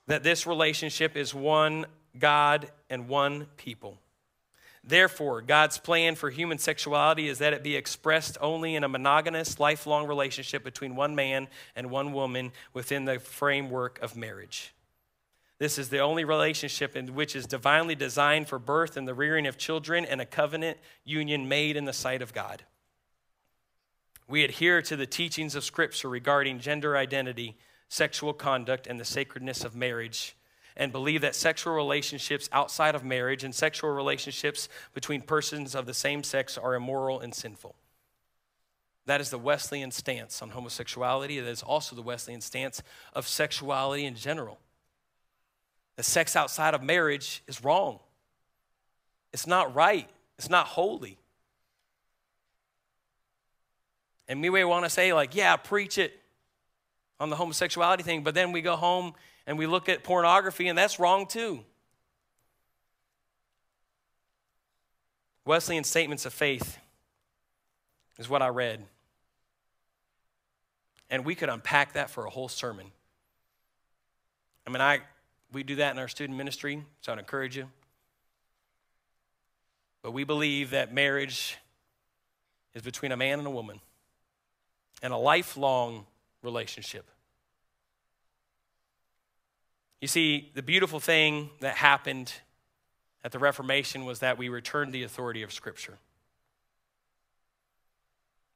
that 0.08 0.24
this 0.24 0.48
relationship 0.48 1.16
is 1.16 1.34
one 1.34 1.86
God 2.18 2.72
and 2.90 3.08
one 3.08 3.46
people. 3.58 4.00
Therefore, 4.84 5.42
God's 5.42 5.78
plan 5.78 6.16
for 6.16 6.30
human 6.30 6.58
sexuality 6.58 7.28
is 7.28 7.40
that 7.40 7.54
it 7.54 7.64
be 7.64 7.76
expressed 7.76 8.38
only 8.40 8.76
in 8.76 8.84
a 8.84 8.90
monogamous, 8.90 9.60
lifelong 9.60 10.08
relationship 10.08 10.64
between 10.64 10.96
one 10.96 11.16
man 11.16 11.48
and 11.76 11.92
one 11.92 12.14
woman 12.14 12.52
within 12.74 13.06
the 13.06 13.20
framework 13.20 14.00
of 14.02 14.16
marriage. 14.16 14.74
This 15.58 15.78
is 15.78 15.90
the 15.90 16.00
only 16.00 16.24
relationship 16.24 16.96
in 16.96 17.14
which 17.14 17.36
is 17.36 17.46
divinely 17.46 17.94
designed 17.94 18.48
for 18.48 18.58
birth 18.58 18.96
and 18.96 19.06
the 19.06 19.14
rearing 19.14 19.46
of 19.46 19.58
children 19.58 20.06
and 20.06 20.22
a 20.22 20.26
covenant 20.26 20.78
union 21.04 21.50
made 21.50 21.76
in 21.76 21.84
the 21.84 21.92
sight 21.92 22.22
of 22.22 22.34
God. 22.34 22.64
We 24.30 24.46
adhere 24.46 24.82
to 24.84 24.96
the 24.96 25.06
teachings 25.06 25.56
of 25.56 25.66
Scripture 25.66 26.08
regarding 26.08 26.60
gender 26.60 26.96
identity, 26.96 27.58
sexual 27.90 28.32
conduct, 28.32 28.88
and 28.88 29.00
the 29.00 29.06
sacredness 29.06 29.66
of 29.66 29.76
marriage 29.76 30.36
and 30.80 30.94
believe 30.94 31.20
that 31.22 31.36
sexual 31.36 31.74
relationships 31.74 32.50
outside 32.54 32.96
of 32.96 33.04
marriage 33.04 33.44
and 33.44 33.54
sexual 33.54 33.92
relationships 33.92 34.70
between 34.94 35.22
persons 35.22 35.76
of 35.76 35.86
the 35.86 35.94
same 35.94 36.24
sex 36.24 36.58
are 36.58 36.74
immoral 36.74 37.20
and 37.20 37.36
sinful. 37.36 37.76
That 39.06 39.20
is 39.20 39.30
the 39.30 39.38
Wesleyan 39.38 39.92
stance 39.92 40.42
on 40.42 40.52
homosexuality. 40.52 41.40
That 41.42 41.50
is 41.50 41.62
also 41.62 41.98
the 41.98 42.02
Wesleyan 42.02 42.40
stance 42.40 42.82
of 43.14 43.28
sexuality 43.28 44.06
in 44.06 44.16
general. 44.16 44.58
The 45.98 46.04
sex 46.04 46.38
outside 46.38 46.74
of 46.74 46.82
marriage 46.82 47.44
is 47.46 47.62
wrong. 47.62 48.00
It's 49.34 49.46
not 49.46 49.76
right. 49.76 50.10
It's 50.38 50.50
not 50.50 50.68
holy. 50.68 51.18
And 54.30 54.42
we 54.42 54.50
may 54.50 54.64
want 54.64 54.86
to 54.86 54.90
say, 54.90 55.12
like, 55.12 55.36
yeah, 55.36 55.58
preach 55.58 55.98
it 55.98 56.14
on 57.20 57.30
the 57.30 57.36
homosexuality 57.36 58.04
thing, 58.04 58.24
but 58.24 58.34
then 58.34 58.54
we 58.54 58.62
go 58.62 58.78
home 58.78 59.14
and 59.50 59.58
we 59.58 59.66
look 59.66 59.90
at 59.90 60.04
pornography, 60.04 60.68
and 60.68 60.78
that's 60.78 61.00
wrong 61.00 61.26
too. 61.26 61.62
Wesleyan 65.44 65.84
statements 65.84 66.28
of 66.28 66.34
faith 66.34 66.78
is 68.20 68.30
what 68.30 68.44
I 68.44 68.50
read. 68.50 68.86
And 71.10 71.26
we 71.26 71.34
could 71.34 71.50
unpack 71.50 71.94
that 71.94 72.12
for 72.12 72.28
a 72.28 72.30
whole 72.30 72.48
sermon. 72.48 72.92
I 74.68 74.70
mean, 74.70 74.82
I 74.82 75.00
we 75.52 75.64
do 75.64 75.78
that 75.78 75.94
in 75.94 76.00
our 76.00 76.08
student 76.08 76.38
ministry, 76.38 76.84
so 77.02 77.12
I'd 77.12 77.18
encourage 77.18 77.58
you. 77.58 77.68
But 80.04 80.12
we 80.12 80.26
believe 80.26 80.70
that 80.70 80.94
marriage 80.94 81.58
is 82.76 82.84
between 82.84 83.12
a 83.12 83.18
man 83.18 83.40
and 83.40 83.48
a 83.48 83.52
woman 83.52 83.80
and 85.02 85.12
a 85.12 85.18
lifelong 85.18 86.06
relationship. 86.44 87.10
You 90.02 90.08
see, 90.08 90.52
the 90.54 90.64
beautiful 90.64 91.00
thing 91.00 91.50
that 91.60 91.76
happened 91.76 92.34
at 93.24 93.32
the 93.32 93.40
Reformation 93.40 94.06
was 94.06 94.20
that 94.20 94.38
we 94.38 94.48
returned 94.48 94.94
the 94.94 95.04
authority 95.04 95.44
of 95.44 95.52
Scripture. 95.52 95.98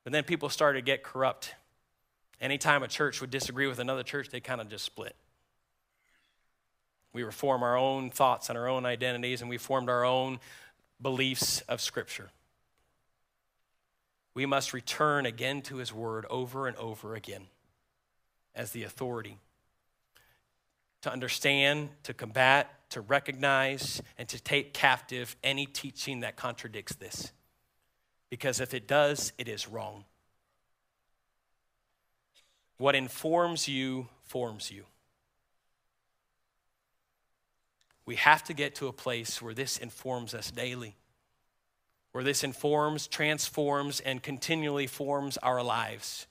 But 0.04 0.14
then 0.14 0.24
people 0.24 0.50
started 0.50 0.80
to 0.80 0.86
get 0.86 1.04
corrupt. 1.04 1.56
Anytime 2.40 2.84
a 2.84 2.88
church 2.88 3.20
would 3.20 3.30
disagree 3.30 3.68
with 3.68 3.80
another 3.80 4.04
church, 4.04 4.30
they 4.30 4.40
kind 4.40 4.62
of 4.62 4.70
just 4.70 4.86
split. 4.86 5.16
We 7.12 7.24
reform 7.24 7.62
our 7.62 7.78
own 7.78 8.10
thoughts 8.10 8.50
and 8.50 8.58
our 8.58 8.68
own 8.68 8.86
identities, 8.86 9.42
and 9.42 9.50
we 9.50 9.58
formed 9.58 9.90
our 9.90 10.04
own 10.04 10.40
beliefs 11.02 11.62
of 11.62 11.82
Scripture. 11.82 12.32
We 14.34 14.46
must 14.46 14.74
return 14.74 15.26
again 15.26 15.62
to 15.64 15.78
His 15.78 15.94
Word 15.94 16.26
over 16.30 16.68
and 16.68 16.76
over 16.78 17.16
again 17.16 17.48
as 18.56 18.72
the 18.72 18.84
authority 18.84 19.38
to 21.04 21.12
understand, 21.12 21.90
to 22.04 22.14
combat, 22.14 22.90
to 22.90 23.02
recognize, 23.02 24.02
and 24.18 24.28
to 24.30 24.42
take 24.42 24.74
captive 24.74 25.36
any 25.44 25.66
teaching 25.66 26.22
that 26.22 26.36
contradicts 26.36 26.96
this. 26.96 27.32
Because 28.30 28.60
if 28.60 28.74
it 28.74 28.88
does, 28.88 29.34
it 29.38 29.48
is 29.48 29.68
wrong. 29.68 30.06
What 32.78 32.96
informs 32.96 33.68
you 33.68 34.08
forms 34.24 34.72
you. 34.72 34.86
We 38.06 38.16
have 38.16 38.44
to 38.46 38.54
get 38.54 38.76
to 38.76 38.88
a 38.88 38.94
place 38.94 39.42
where 39.42 39.54
this 39.54 39.78
informs 39.78 40.34
us 40.34 40.52
daily, 40.52 40.96
where 42.14 42.24
this 42.24 42.44
informs, 42.44 43.08
transforms, 43.08 44.00
and 44.00 44.24
continually 44.24 44.88
forms 44.88 45.38
our 45.38 45.62
lives, 45.64 46.28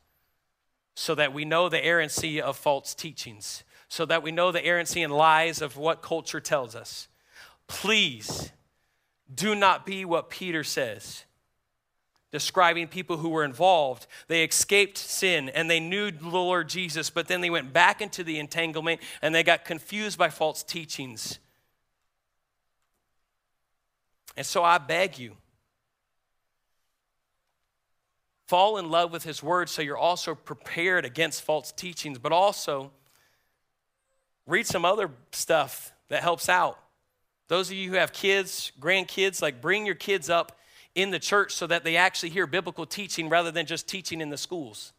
so 0.94 1.14
that 1.14 1.32
we 1.32 1.44
know 1.44 1.68
the 1.68 1.84
errancy 1.84 2.40
of 2.40 2.56
false 2.56 2.94
teachings, 2.94 3.64
so 3.92 4.06
that 4.06 4.22
we 4.22 4.32
know 4.32 4.50
the 4.50 4.64
errancy 4.64 5.02
and 5.02 5.12
lies 5.12 5.60
of 5.60 5.76
what 5.76 6.00
culture 6.00 6.40
tells 6.40 6.74
us. 6.74 7.08
Please 7.66 8.50
do 9.34 9.54
not 9.54 9.84
be 9.84 10.06
what 10.06 10.30
Peter 10.30 10.64
says 10.64 11.26
describing 12.30 12.88
people 12.88 13.18
who 13.18 13.28
were 13.28 13.44
involved. 13.44 14.06
They 14.28 14.44
escaped 14.44 14.96
sin 14.96 15.50
and 15.50 15.68
they 15.68 15.78
knew 15.78 16.10
the 16.10 16.26
Lord 16.26 16.70
Jesus, 16.70 17.10
but 17.10 17.28
then 17.28 17.42
they 17.42 17.50
went 17.50 17.74
back 17.74 18.00
into 18.00 18.24
the 18.24 18.38
entanglement 18.38 19.02
and 19.20 19.34
they 19.34 19.42
got 19.42 19.66
confused 19.66 20.16
by 20.16 20.30
false 20.30 20.62
teachings. 20.62 21.38
And 24.38 24.46
so 24.46 24.64
I 24.64 24.78
beg 24.78 25.18
you, 25.18 25.36
fall 28.46 28.78
in 28.78 28.90
love 28.90 29.12
with 29.12 29.24
His 29.24 29.42
Word 29.42 29.68
so 29.68 29.82
you're 29.82 29.98
also 29.98 30.34
prepared 30.34 31.04
against 31.04 31.42
false 31.42 31.70
teachings, 31.72 32.18
but 32.18 32.32
also 32.32 32.90
read 34.46 34.66
some 34.66 34.84
other 34.84 35.10
stuff 35.32 35.92
that 36.08 36.22
helps 36.22 36.48
out. 36.48 36.78
Those 37.48 37.70
of 37.70 37.76
you 37.76 37.90
who 37.90 37.96
have 37.96 38.12
kids, 38.12 38.72
grandkids, 38.80 39.42
like 39.42 39.60
bring 39.60 39.86
your 39.86 39.94
kids 39.94 40.30
up 40.30 40.58
in 40.94 41.10
the 41.10 41.18
church 41.18 41.54
so 41.54 41.66
that 41.66 41.84
they 41.84 41.96
actually 41.96 42.30
hear 42.30 42.46
biblical 42.46 42.86
teaching 42.86 43.28
rather 43.28 43.50
than 43.50 43.66
just 43.66 43.88
teaching 43.88 44.20
in 44.20 44.30
the 44.30 44.36
schools 44.36 44.92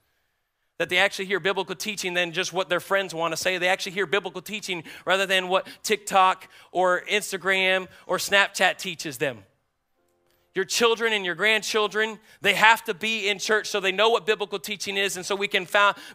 that 0.83 0.89
they 0.89 0.97
actually 0.97 1.25
hear 1.25 1.39
biblical 1.39 1.75
teaching 1.75 2.13
than 2.13 2.31
just 2.31 2.51
what 2.51 2.67
their 2.67 2.79
friends 2.79 3.13
want 3.13 3.31
to 3.31 3.37
say. 3.37 3.57
They 3.57 3.67
actually 3.67 3.93
hear 3.93 4.05
biblical 4.05 4.41
teaching 4.41 4.83
rather 5.05 5.25
than 5.25 5.47
what 5.47 5.67
TikTok 5.83 6.49
or 6.71 7.03
Instagram 7.09 7.87
or 8.07 8.17
Snapchat 8.17 8.77
teaches 8.77 9.17
them. 9.17 9.45
Your 10.55 10.65
children 10.65 11.13
and 11.13 11.25
your 11.25 11.35
grandchildren, 11.35 12.19
they 12.41 12.53
have 12.53 12.83
to 12.83 12.93
be 12.93 13.27
in 13.27 13.39
church 13.39 13.69
so 13.69 13.79
they 13.79 13.91
know 13.91 14.09
what 14.09 14.25
biblical 14.25 14.59
teaching 14.59 14.97
is, 14.97 15.15
and 15.15 15.25
so 15.25 15.35
we 15.35 15.47
can 15.47 15.67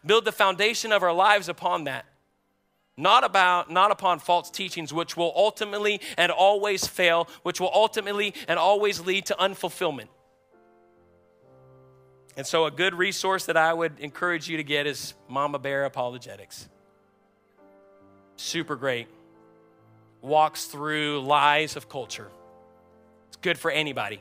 build 0.04 0.24
the 0.24 0.32
foundation 0.32 0.92
of 0.92 1.02
our 1.02 1.12
lives 1.12 1.48
upon 1.48 1.84
that. 1.84 2.04
Not 2.98 3.22
about, 3.22 3.70
not 3.70 3.92
upon 3.92 4.18
false 4.18 4.50
teachings, 4.50 4.92
which 4.92 5.16
will 5.16 5.32
ultimately 5.36 6.00
and 6.16 6.32
always 6.32 6.84
fail, 6.84 7.28
which 7.44 7.60
will 7.60 7.70
ultimately 7.72 8.34
and 8.48 8.58
always 8.58 8.98
lead 8.98 9.26
to 9.26 9.36
unfulfillment. 9.38 10.08
And 12.36 12.44
so, 12.44 12.66
a 12.66 12.72
good 12.72 12.94
resource 12.96 13.46
that 13.46 13.56
I 13.56 13.72
would 13.72 14.00
encourage 14.00 14.48
you 14.48 14.56
to 14.56 14.64
get 14.64 14.88
is 14.88 15.14
Mama 15.28 15.60
Bear 15.60 15.84
Apologetics. 15.84 16.68
Super 18.34 18.74
great. 18.74 19.06
Walks 20.20 20.64
through 20.64 21.20
lies 21.20 21.76
of 21.76 21.88
culture. 21.88 22.28
It's 23.28 23.36
good 23.36 23.58
for 23.58 23.70
anybody. 23.70 24.20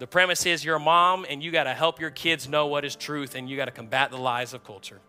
The 0.00 0.08
premise 0.08 0.46
is 0.46 0.64
you're 0.64 0.76
a 0.76 0.80
mom 0.80 1.26
and 1.30 1.40
you 1.40 1.52
got 1.52 1.64
to 1.64 1.74
help 1.74 2.00
your 2.00 2.10
kids 2.10 2.48
know 2.48 2.66
what 2.66 2.84
is 2.84 2.96
truth 2.96 3.36
and 3.36 3.48
you 3.48 3.56
got 3.56 3.66
to 3.66 3.70
combat 3.70 4.10
the 4.10 4.16
lies 4.16 4.52
of 4.52 4.64
culture. 4.64 5.00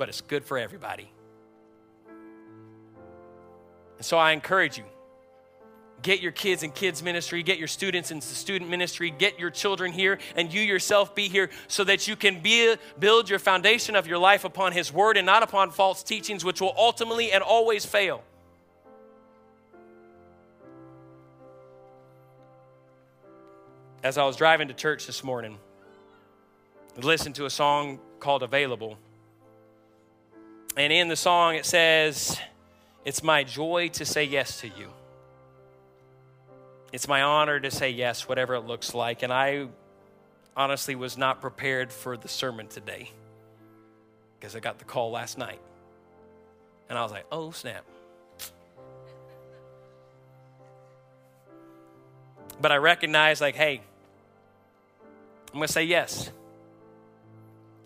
But 0.00 0.08
it's 0.08 0.22
good 0.22 0.46
for 0.46 0.56
everybody. 0.56 1.12
And 3.98 4.06
so 4.06 4.16
I 4.16 4.32
encourage 4.32 4.78
you 4.78 4.84
Get 6.02 6.22
your 6.22 6.32
kids 6.32 6.62
in 6.62 6.70
kids 6.70 7.02
ministry, 7.02 7.42
get 7.42 7.58
your 7.58 7.68
students 7.68 8.10
into 8.10 8.26
student 8.26 8.70
ministry, 8.70 9.10
get 9.10 9.38
your 9.38 9.50
children 9.50 9.92
here, 9.92 10.18
and 10.34 10.50
you 10.50 10.62
yourself 10.62 11.14
be 11.14 11.28
here 11.28 11.50
so 11.68 11.84
that 11.84 12.08
you 12.08 12.16
can 12.16 12.40
be, 12.40 12.74
build 12.98 13.28
your 13.28 13.38
foundation 13.38 13.94
of 13.94 14.06
your 14.06 14.16
life 14.16 14.44
upon 14.46 14.72
His 14.72 14.90
Word 14.90 15.18
and 15.18 15.26
not 15.26 15.42
upon 15.42 15.70
false 15.70 16.02
teachings, 16.02 16.42
which 16.42 16.58
will 16.58 16.72
ultimately 16.74 17.32
and 17.32 17.42
always 17.42 17.84
fail. 17.84 18.22
As 24.02 24.16
I 24.16 24.24
was 24.24 24.36
driving 24.36 24.68
to 24.68 24.74
church 24.74 25.06
this 25.06 25.22
morning, 25.22 25.58
I 26.96 27.00
listened 27.04 27.34
to 27.34 27.44
a 27.44 27.50
song 27.50 28.00
called 28.20 28.42
Available. 28.42 28.96
And 30.80 30.94
in 30.94 31.08
the 31.08 31.16
song, 31.16 31.56
it 31.56 31.66
says, 31.66 32.40
It's 33.04 33.22
my 33.22 33.44
joy 33.44 33.88
to 33.90 34.06
say 34.06 34.24
yes 34.24 34.62
to 34.62 34.66
you. 34.66 34.88
It's 36.90 37.06
my 37.06 37.20
honor 37.20 37.60
to 37.60 37.70
say 37.70 37.90
yes, 37.90 38.26
whatever 38.26 38.54
it 38.54 38.62
looks 38.62 38.94
like. 38.94 39.22
And 39.22 39.30
I 39.30 39.66
honestly 40.56 40.94
was 40.94 41.18
not 41.18 41.42
prepared 41.42 41.92
for 41.92 42.16
the 42.16 42.28
sermon 42.28 42.66
today 42.66 43.10
because 44.38 44.56
I 44.56 44.60
got 44.60 44.78
the 44.78 44.86
call 44.86 45.10
last 45.10 45.36
night. 45.36 45.60
And 46.88 46.96
I 46.96 47.02
was 47.02 47.12
like, 47.12 47.26
oh, 47.30 47.50
snap. 47.50 47.84
But 52.58 52.72
I 52.72 52.76
recognize, 52.76 53.42
like, 53.42 53.54
hey, 53.54 53.82
I'm 55.52 55.58
going 55.58 55.66
to 55.66 55.72
say 55.74 55.84
yes. 55.84 56.30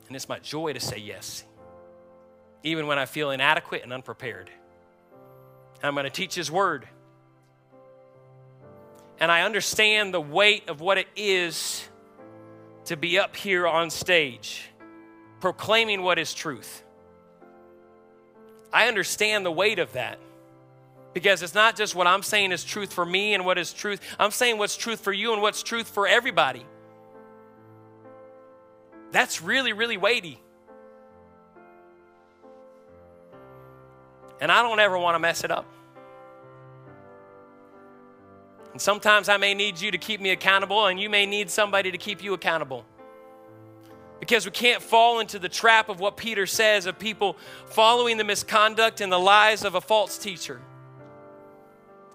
And 0.07 0.15
it's 0.15 0.29
my 0.29 0.39
joy 0.39 0.75
to 0.75 0.81
say 0.81 0.99
yes, 0.99 1.43
even 2.65 2.89
when 2.89 2.99
I 2.99 3.07
feel 3.07 3.31
inadequate 3.31 3.85
and 3.85 3.93
unprepared. 3.93 4.51
I'm 5.83 5.95
going 5.95 6.05
to 6.05 6.11
teach 6.11 6.35
His 6.35 6.51
word 6.51 6.89
and 9.19 9.31
I 9.31 9.43
understand 9.43 10.13
the 10.13 10.21
weight 10.21 10.69
of 10.69 10.81
what 10.81 10.99
it 10.99 11.07
is 11.17 11.89
to 12.87 12.97
be 12.97 13.19
up 13.19 13.37
here 13.37 13.67
on 13.67 13.91
stage 13.91 14.69
proclaiming 15.41 16.03
what 16.03 16.19
is 16.19 16.35
truth. 16.35 16.83
I 18.73 18.89
understand 18.89 19.47
the 19.47 19.53
weight 19.53 19.79
of 19.79 19.93
that 19.93 20.19
because 21.13 21.43
it's 21.43 21.55
not 21.55 21.77
just 21.77 21.95
what 21.95 22.07
I'm 22.07 22.23
saying 22.23 22.51
is 22.51 22.65
truth 22.65 22.93
for 22.93 23.07
me 23.07 23.35
and 23.35 23.47
what 23.47 23.57
is 23.57 23.73
truth. 23.73 24.01
I'm 24.19 24.31
saying 24.31 24.59
what's 24.59 24.77
truth 24.77 25.01
for 25.01 25.13
you 25.13 25.33
and 25.33 25.41
what's 25.41 25.63
truth 25.63 25.89
for 25.89 26.09
everybody. 26.09 26.67
That's 29.13 29.41
really, 29.41 29.73
really 29.73 29.97
weighty. 29.97 30.41
And 34.41 34.51
I 34.51 34.63
don't 34.63 34.81
ever 34.81 34.99
want 34.99 35.15
to 35.15 35.19
mess 35.19 35.45
it 35.45 35.51
up. 35.51 35.67
And 38.73 38.81
sometimes 38.81 39.29
I 39.29 39.37
may 39.37 39.55
need 39.55 39.81
you 39.81 39.93
to 39.93 39.99
keep 39.99 40.21
me 40.21 40.31
accountable, 40.31 40.87
and 40.87 40.99
you 40.99 41.09
may 41.09 41.27
need 41.27 41.49
somebody 41.49 41.93
to 41.93 41.99
keep 41.99 42.23
you 42.25 42.35
accountable. 42.35 42.85
Because 44.19 44.45
we 44.47 44.51
can't 44.51 44.83
fall 44.83 45.21
into 45.21 45.39
the 45.39 45.49
trap 45.49 45.89
of 45.89 46.01
what 46.01 46.17
Peter 46.17 46.45
says 46.47 46.87
of 46.87 46.99
people 46.99 47.37
following 47.67 48.17
the 48.17 48.25
misconduct 48.25 49.01
and 49.01 49.13
the 49.13 49.19
lies 49.19 49.65
of 49.65 49.77
a 49.77 49.81
false 49.81 50.19
teacher. 50.19 50.61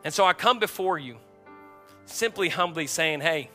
And 0.04 0.14
so 0.14 0.26
I 0.26 0.34
come 0.34 0.60
before 0.60 0.98
you, 0.98 1.18
simply 2.06 2.50
humbly 2.50 2.88
saying, 2.88 3.22
Hey, 3.22 3.50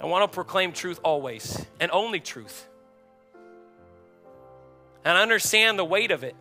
I 0.00 0.06
want 0.06 0.30
to 0.30 0.34
proclaim 0.34 0.72
truth 0.72 1.00
always 1.02 1.64
and 1.80 1.90
only 1.92 2.20
truth. 2.20 2.68
And 5.04 5.16
I 5.16 5.22
understand 5.22 5.78
the 5.78 5.84
weight 5.84 6.10
of 6.10 6.24
it. 6.24 6.36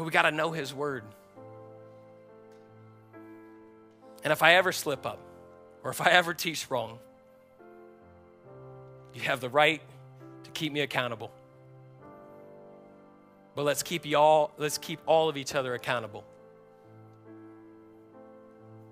But 0.00 0.06
we 0.06 0.12
got 0.12 0.22
to 0.22 0.30
know 0.30 0.50
His 0.50 0.72
word. 0.72 1.04
And 4.24 4.32
if 4.32 4.42
I 4.42 4.54
ever 4.54 4.72
slip 4.72 5.04
up, 5.04 5.18
or 5.84 5.90
if 5.90 6.00
I 6.00 6.12
ever 6.12 6.32
teach 6.32 6.70
wrong, 6.70 6.98
you 9.12 9.20
have 9.20 9.40
the 9.40 9.50
right 9.50 9.82
to 10.44 10.50
keep 10.52 10.72
me 10.72 10.80
accountable. 10.80 11.30
But 13.54 13.66
let's 13.66 13.82
keep 13.82 14.06
you 14.06 14.16
all, 14.16 14.52
let's 14.56 14.78
keep 14.78 15.00
all 15.04 15.28
of 15.28 15.36
each 15.36 15.54
other 15.54 15.74
accountable. 15.74 16.24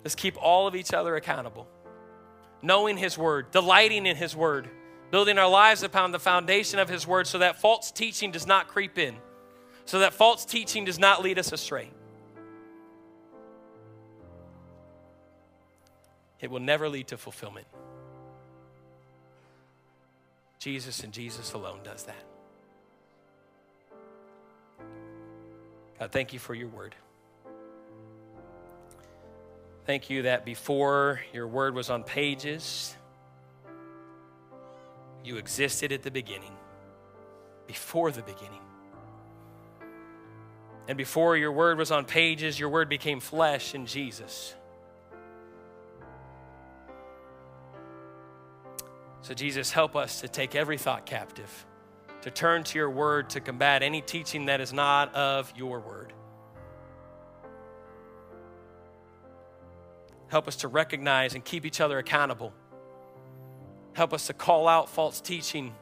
Let's 0.04 0.14
keep 0.14 0.36
all 0.36 0.66
of 0.66 0.76
each 0.76 0.92
other 0.92 1.16
accountable. 1.16 1.66
Knowing 2.60 2.98
his 2.98 3.16
word, 3.16 3.50
delighting 3.50 4.04
in 4.04 4.14
his 4.14 4.36
word, 4.36 4.68
building 5.10 5.38
our 5.38 5.48
lives 5.48 5.82
upon 5.82 6.12
the 6.12 6.18
foundation 6.18 6.78
of 6.78 6.90
His 6.90 7.06
Word 7.06 7.26
so 7.26 7.38
that 7.38 7.62
false 7.62 7.90
teaching 7.90 8.30
does 8.30 8.46
not 8.46 8.68
creep 8.68 8.98
in, 8.98 9.16
so 9.88 10.00
that 10.00 10.12
false 10.12 10.44
teaching 10.44 10.84
does 10.84 10.98
not 10.98 11.22
lead 11.22 11.38
us 11.38 11.50
astray. 11.50 11.88
It 16.42 16.50
will 16.50 16.60
never 16.60 16.90
lead 16.90 17.06
to 17.08 17.16
fulfillment. 17.16 17.66
Jesus 20.58 21.02
and 21.04 21.10
Jesus 21.10 21.54
alone 21.54 21.80
does 21.84 22.02
that. 22.02 22.22
God, 25.98 26.12
thank 26.12 26.34
you 26.34 26.38
for 26.38 26.54
your 26.54 26.68
word. 26.68 26.94
Thank 29.86 30.10
you 30.10 30.20
that 30.22 30.44
before 30.44 31.22
your 31.32 31.48
word 31.48 31.74
was 31.74 31.88
on 31.88 32.04
pages, 32.04 32.94
you 35.24 35.38
existed 35.38 35.92
at 35.92 36.02
the 36.02 36.10
beginning, 36.10 36.52
before 37.66 38.10
the 38.10 38.20
beginning. 38.20 38.60
And 40.88 40.96
before 40.96 41.36
your 41.36 41.52
word 41.52 41.76
was 41.76 41.90
on 41.90 42.06
pages, 42.06 42.58
your 42.58 42.70
word 42.70 42.88
became 42.88 43.20
flesh 43.20 43.74
in 43.74 43.84
Jesus. 43.84 44.54
So, 49.20 49.34
Jesus, 49.34 49.70
help 49.70 49.94
us 49.94 50.22
to 50.22 50.28
take 50.28 50.54
every 50.54 50.78
thought 50.78 51.04
captive, 51.04 51.66
to 52.22 52.30
turn 52.30 52.64
to 52.64 52.78
your 52.78 52.88
word 52.88 53.28
to 53.30 53.40
combat 53.40 53.82
any 53.82 54.00
teaching 54.00 54.46
that 54.46 54.62
is 54.62 54.72
not 54.72 55.14
of 55.14 55.52
your 55.54 55.80
word. 55.80 56.14
Help 60.28 60.48
us 60.48 60.56
to 60.56 60.68
recognize 60.68 61.34
and 61.34 61.44
keep 61.44 61.66
each 61.66 61.82
other 61.82 61.98
accountable. 61.98 62.54
Help 63.92 64.14
us 64.14 64.28
to 64.28 64.32
call 64.32 64.66
out 64.66 64.88
false 64.88 65.20
teaching. 65.20 65.74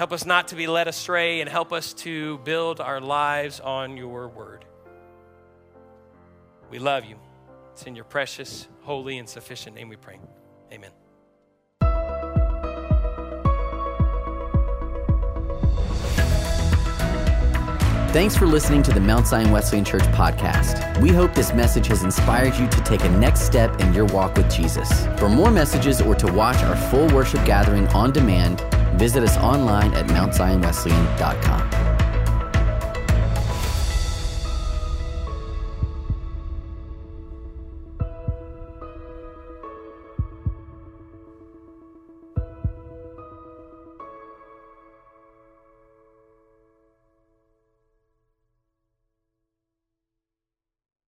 Help 0.00 0.12
us 0.12 0.24
not 0.24 0.48
to 0.48 0.56
be 0.56 0.66
led 0.66 0.88
astray 0.88 1.42
and 1.42 1.50
help 1.50 1.74
us 1.74 1.92
to 1.92 2.38
build 2.38 2.80
our 2.80 3.02
lives 3.02 3.60
on 3.60 3.98
your 3.98 4.28
word. 4.28 4.64
We 6.70 6.78
love 6.78 7.04
you. 7.04 7.16
It's 7.74 7.82
in 7.82 7.94
your 7.94 8.06
precious, 8.06 8.66
holy, 8.80 9.18
and 9.18 9.28
sufficient 9.28 9.76
name 9.76 9.90
we 9.90 9.96
pray. 9.96 10.18
Amen. 10.72 10.90
Thanks 18.14 18.34
for 18.34 18.46
listening 18.46 18.82
to 18.84 18.92
the 18.92 19.00
Mount 19.00 19.26
Zion 19.26 19.50
Wesleyan 19.50 19.84
Church 19.84 20.04
podcast. 20.14 20.98
We 21.02 21.10
hope 21.10 21.34
this 21.34 21.52
message 21.52 21.88
has 21.88 22.04
inspired 22.04 22.54
you 22.54 22.66
to 22.68 22.80
take 22.84 23.04
a 23.04 23.10
next 23.10 23.42
step 23.42 23.78
in 23.82 23.92
your 23.92 24.06
walk 24.06 24.34
with 24.38 24.50
Jesus. 24.50 25.06
For 25.18 25.28
more 25.28 25.50
messages 25.50 26.00
or 26.00 26.14
to 26.14 26.32
watch 26.32 26.62
our 26.62 26.76
full 26.88 27.06
worship 27.08 27.44
gathering 27.44 27.86
on 27.88 28.12
demand, 28.12 28.64
visit 29.00 29.22
us 29.22 29.36
online 29.38 29.94
at 29.94 30.06
mountzionwesleyan.com. 30.08 31.79